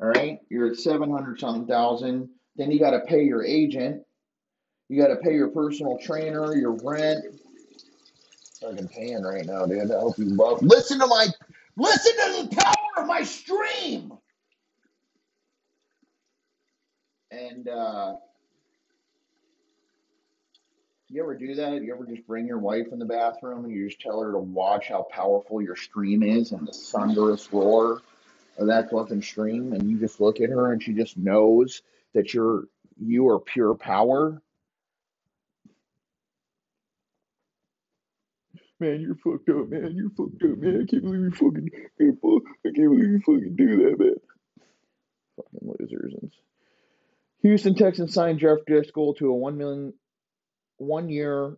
All 0.00 0.08
right, 0.08 0.40
you're 0.48 0.68
at 0.68 0.76
seven 0.76 1.10
hundred 1.10 1.38
something 1.38 1.66
thousand. 1.66 2.28
Then 2.56 2.70
you 2.70 2.78
got 2.78 2.90
to 2.90 3.00
pay 3.00 3.22
your 3.24 3.44
agent. 3.44 4.02
You 4.88 5.00
got 5.00 5.08
to 5.08 5.16
pay 5.16 5.34
your 5.34 5.48
personal 5.48 5.98
trainer, 5.98 6.54
your 6.54 6.72
rent. 6.82 7.24
Fucking 8.60 8.88
paying 8.88 9.22
right 9.22 9.46
now, 9.46 9.64
dude. 9.66 9.90
I 9.90 10.00
hope 10.00 10.18
you 10.18 10.26
love. 10.26 10.62
Listen 10.62 10.98
to 11.00 11.06
my, 11.06 11.26
listen 11.76 12.12
to 12.12 12.48
the 12.48 12.56
power 12.56 13.02
of 13.02 13.06
my 13.06 13.22
stream. 13.22 14.12
And 17.30 17.68
uh, 17.68 18.16
you 21.12 21.22
ever 21.22 21.34
do 21.34 21.54
that? 21.54 21.82
You 21.82 21.94
ever 21.94 22.06
just 22.06 22.26
bring 22.26 22.46
your 22.46 22.58
wife 22.58 22.86
in 22.90 22.98
the 22.98 23.04
bathroom 23.04 23.64
and 23.64 23.74
you 23.74 23.86
just 23.86 24.00
tell 24.00 24.22
her 24.22 24.32
to 24.32 24.38
watch 24.38 24.88
how 24.88 25.06
powerful 25.10 25.60
your 25.60 25.76
stream 25.76 26.22
is 26.22 26.52
and 26.52 26.66
the 26.66 26.72
thunderous 26.72 27.52
roar 27.52 28.00
of 28.58 28.66
that 28.68 28.90
fucking 28.90 29.22
stream, 29.22 29.72
and 29.72 29.90
you 29.90 29.98
just 29.98 30.20
look 30.20 30.40
at 30.40 30.50
her 30.50 30.72
and 30.72 30.82
she 30.82 30.92
just 30.92 31.16
knows 31.16 31.82
that 32.14 32.32
you're 32.32 32.64
you 32.98 33.28
are 33.28 33.40
pure 33.40 33.74
power. 33.74 34.42
Man, 38.80 39.00
you're 39.00 39.14
fucked 39.16 39.48
up, 39.48 39.68
man. 39.68 39.94
You're 39.94 40.10
fucked 40.10 40.42
up, 40.42 40.58
man. 40.58 40.82
I 40.82 40.90
can't 40.90 41.02
believe 41.02 41.20
you 41.20 41.30
fucking 41.30 41.70
I 42.00 42.04
can't 42.04 42.20
believe 42.74 43.10
you 43.10 43.20
fucking 43.20 43.56
do 43.56 43.76
that, 43.84 43.98
man. 43.98 44.14
Fucking 45.36 45.74
losers 45.78 46.14
and 46.20 46.32
Houston 47.42 47.74
Texans 47.74 48.14
signed 48.14 48.38
Jeff 48.38 48.58
Driskel 48.68 49.16
to 49.18 49.28
a 49.28 49.34
one 49.34 49.58
million 49.58 49.92
one 50.78 51.08
year, 51.08 51.56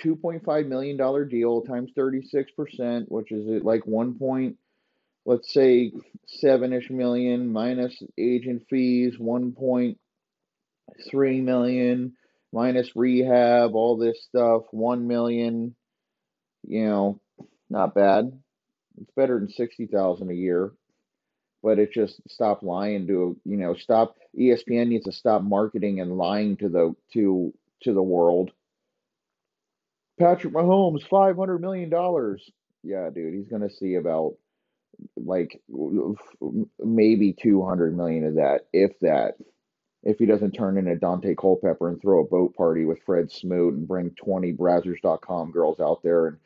two 0.00 0.16
point 0.16 0.44
five 0.44 0.66
million 0.66 0.96
dollar 0.96 1.24
deal 1.24 1.62
times 1.62 1.90
thirty 1.94 2.22
six 2.22 2.50
percent, 2.52 3.10
which 3.10 3.32
is 3.32 3.62
like 3.62 3.86
one 3.86 4.18
point, 4.18 4.56
let's 5.24 5.52
say 5.52 5.92
seven 6.26 6.72
ish 6.72 6.90
million 6.90 7.52
minus 7.52 8.00
agent 8.18 8.64
fees, 8.70 9.18
one 9.18 9.52
point 9.52 9.98
three 11.10 11.40
million 11.40 12.14
minus 12.52 12.94
rehab, 12.96 13.74
all 13.74 13.96
this 13.96 14.24
stuff, 14.24 14.62
one 14.70 15.06
million. 15.06 15.74
You 16.66 16.86
know, 16.86 17.20
not 17.70 17.94
bad. 17.94 18.32
It's 19.00 19.10
better 19.16 19.38
than 19.38 19.48
sixty 19.50 19.86
thousand 19.86 20.30
a 20.30 20.34
year 20.34 20.72
but 21.62 21.78
it 21.78 21.92
just 21.92 22.20
stop 22.28 22.62
lying 22.62 23.06
to 23.06 23.36
you 23.44 23.56
know 23.56 23.74
stop 23.74 24.16
espn 24.38 24.88
needs 24.88 25.04
to 25.04 25.12
stop 25.12 25.42
marketing 25.42 26.00
and 26.00 26.16
lying 26.16 26.56
to 26.56 26.68
the 26.68 26.94
to 27.12 27.52
to 27.82 27.92
the 27.92 28.02
world. 28.02 28.50
Patrick 30.18 30.52
mahomes 30.52 31.06
500 31.08 31.60
million 31.60 31.90
dollars. 31.90 32.50
Yeah 32.82 33.10
dude 33.10 33.34
he's 33.34 33.48
gonna 33.48 33.70
see 33.70 33.94
about 33.94 34.34
like 35.16 35.60
maybe 36.80 37.32
200 37.32 37.96
million 37.96 38.24
of 38.24 38.34
that 38.36 38.62
if 38.72 38.98
that 39.00 39.34
if 40.02 40.18
he 40.18 40.26
doesn't 40.26 40.52
turn 40.52 40.78
into 40.78 40.94
Daunte 40.94 41.36
Culpepper 41.36 41.88
and 41.88 42.00
throw 42.00 42.20
a 42.20 42.28
boat 42.28 42.54
party 42.56 42.84
with 42.84 43.02
Fred 43.04 43.30
Smoot 43.30 43.74
and 43.74 43.86
bring 43.86 44.10
20 44.10 44.52
Brazzers.com 44.52 45.50
girls 45.50 45.80
out 45.80 46.02
there 46.02 46.28
and 46.28 46.38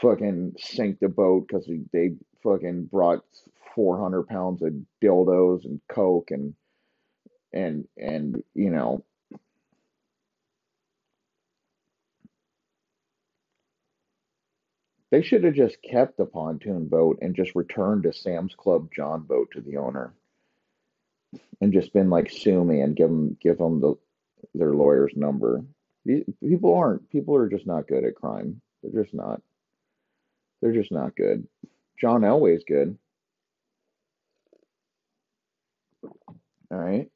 fucking 0.00 0.54
sink 0.58 0.98
the 1.00 1.08
boat 1.08 1.46
because 1.48 1.68
they 1.92 2.14
fucking 2.42 2.86
brought 2.86 3.24
400 3.74 4.24
pounds 4.24 4.62
of 4.62 4.74
dildos 5.02 5.64
and 5.64 5.80
coke 5.88 6.30
and 6.30 6.54
and 7.52 7.86
and 7.96 8.42
you 8.54 8.70
know 8.70 9.04
they 15.10 15.22
should 15.22 15.44
have 15.44 15.54
just 15.54 15.82
kept 15.82 16.16
the 16.18 16.26
pontoon 16.26 16.88
boat 16.88 17.18
and 17.22 17.36
just 17.36 17.54
returned 17.56 18.06
a 18.06 18.12
Sam's 18.12 18.54
Club 18.54 18.90
John 18.94 19.22
boat 19.22 19.50
to 19.52 19.60
the 19.60 19.78
owner. 19.78 20.14
and 21.60 21.72
just 21.74 21.94
been 21.94 22.10
like, 22.10 22.30
sue 22.30 22.64
me 22.64 22.82
and 22.82 22.96
give 22.96 23.08
them 23.10 23.38
give 23.40 23.58
them 23.58 23.80
the 23.80 23.96
their 24.54 24.74
lawyer's 24.74 25.14
number. 25.16 25.64
People 26.42 26.74
aren't. 26.74 27.10
People 27.10 27.36
are 27.36 27.48
just 27.50 27.66
not 27.66 27.88
good 27.88 28.04
at 28.04 28.16
crime. 28.16 28.60
They're 28.82 29.02
just 29.04 29.14
not. 29.14 29.42
They're 30.62 30.72
just 30.74 30.92
not 30.92 31.16
good. 31.16 31.46
John 32.00 32.22
Elway's 32.22 32.64
good. 32.66 32.98
All 36.72 36.78
right. 36.78 37.10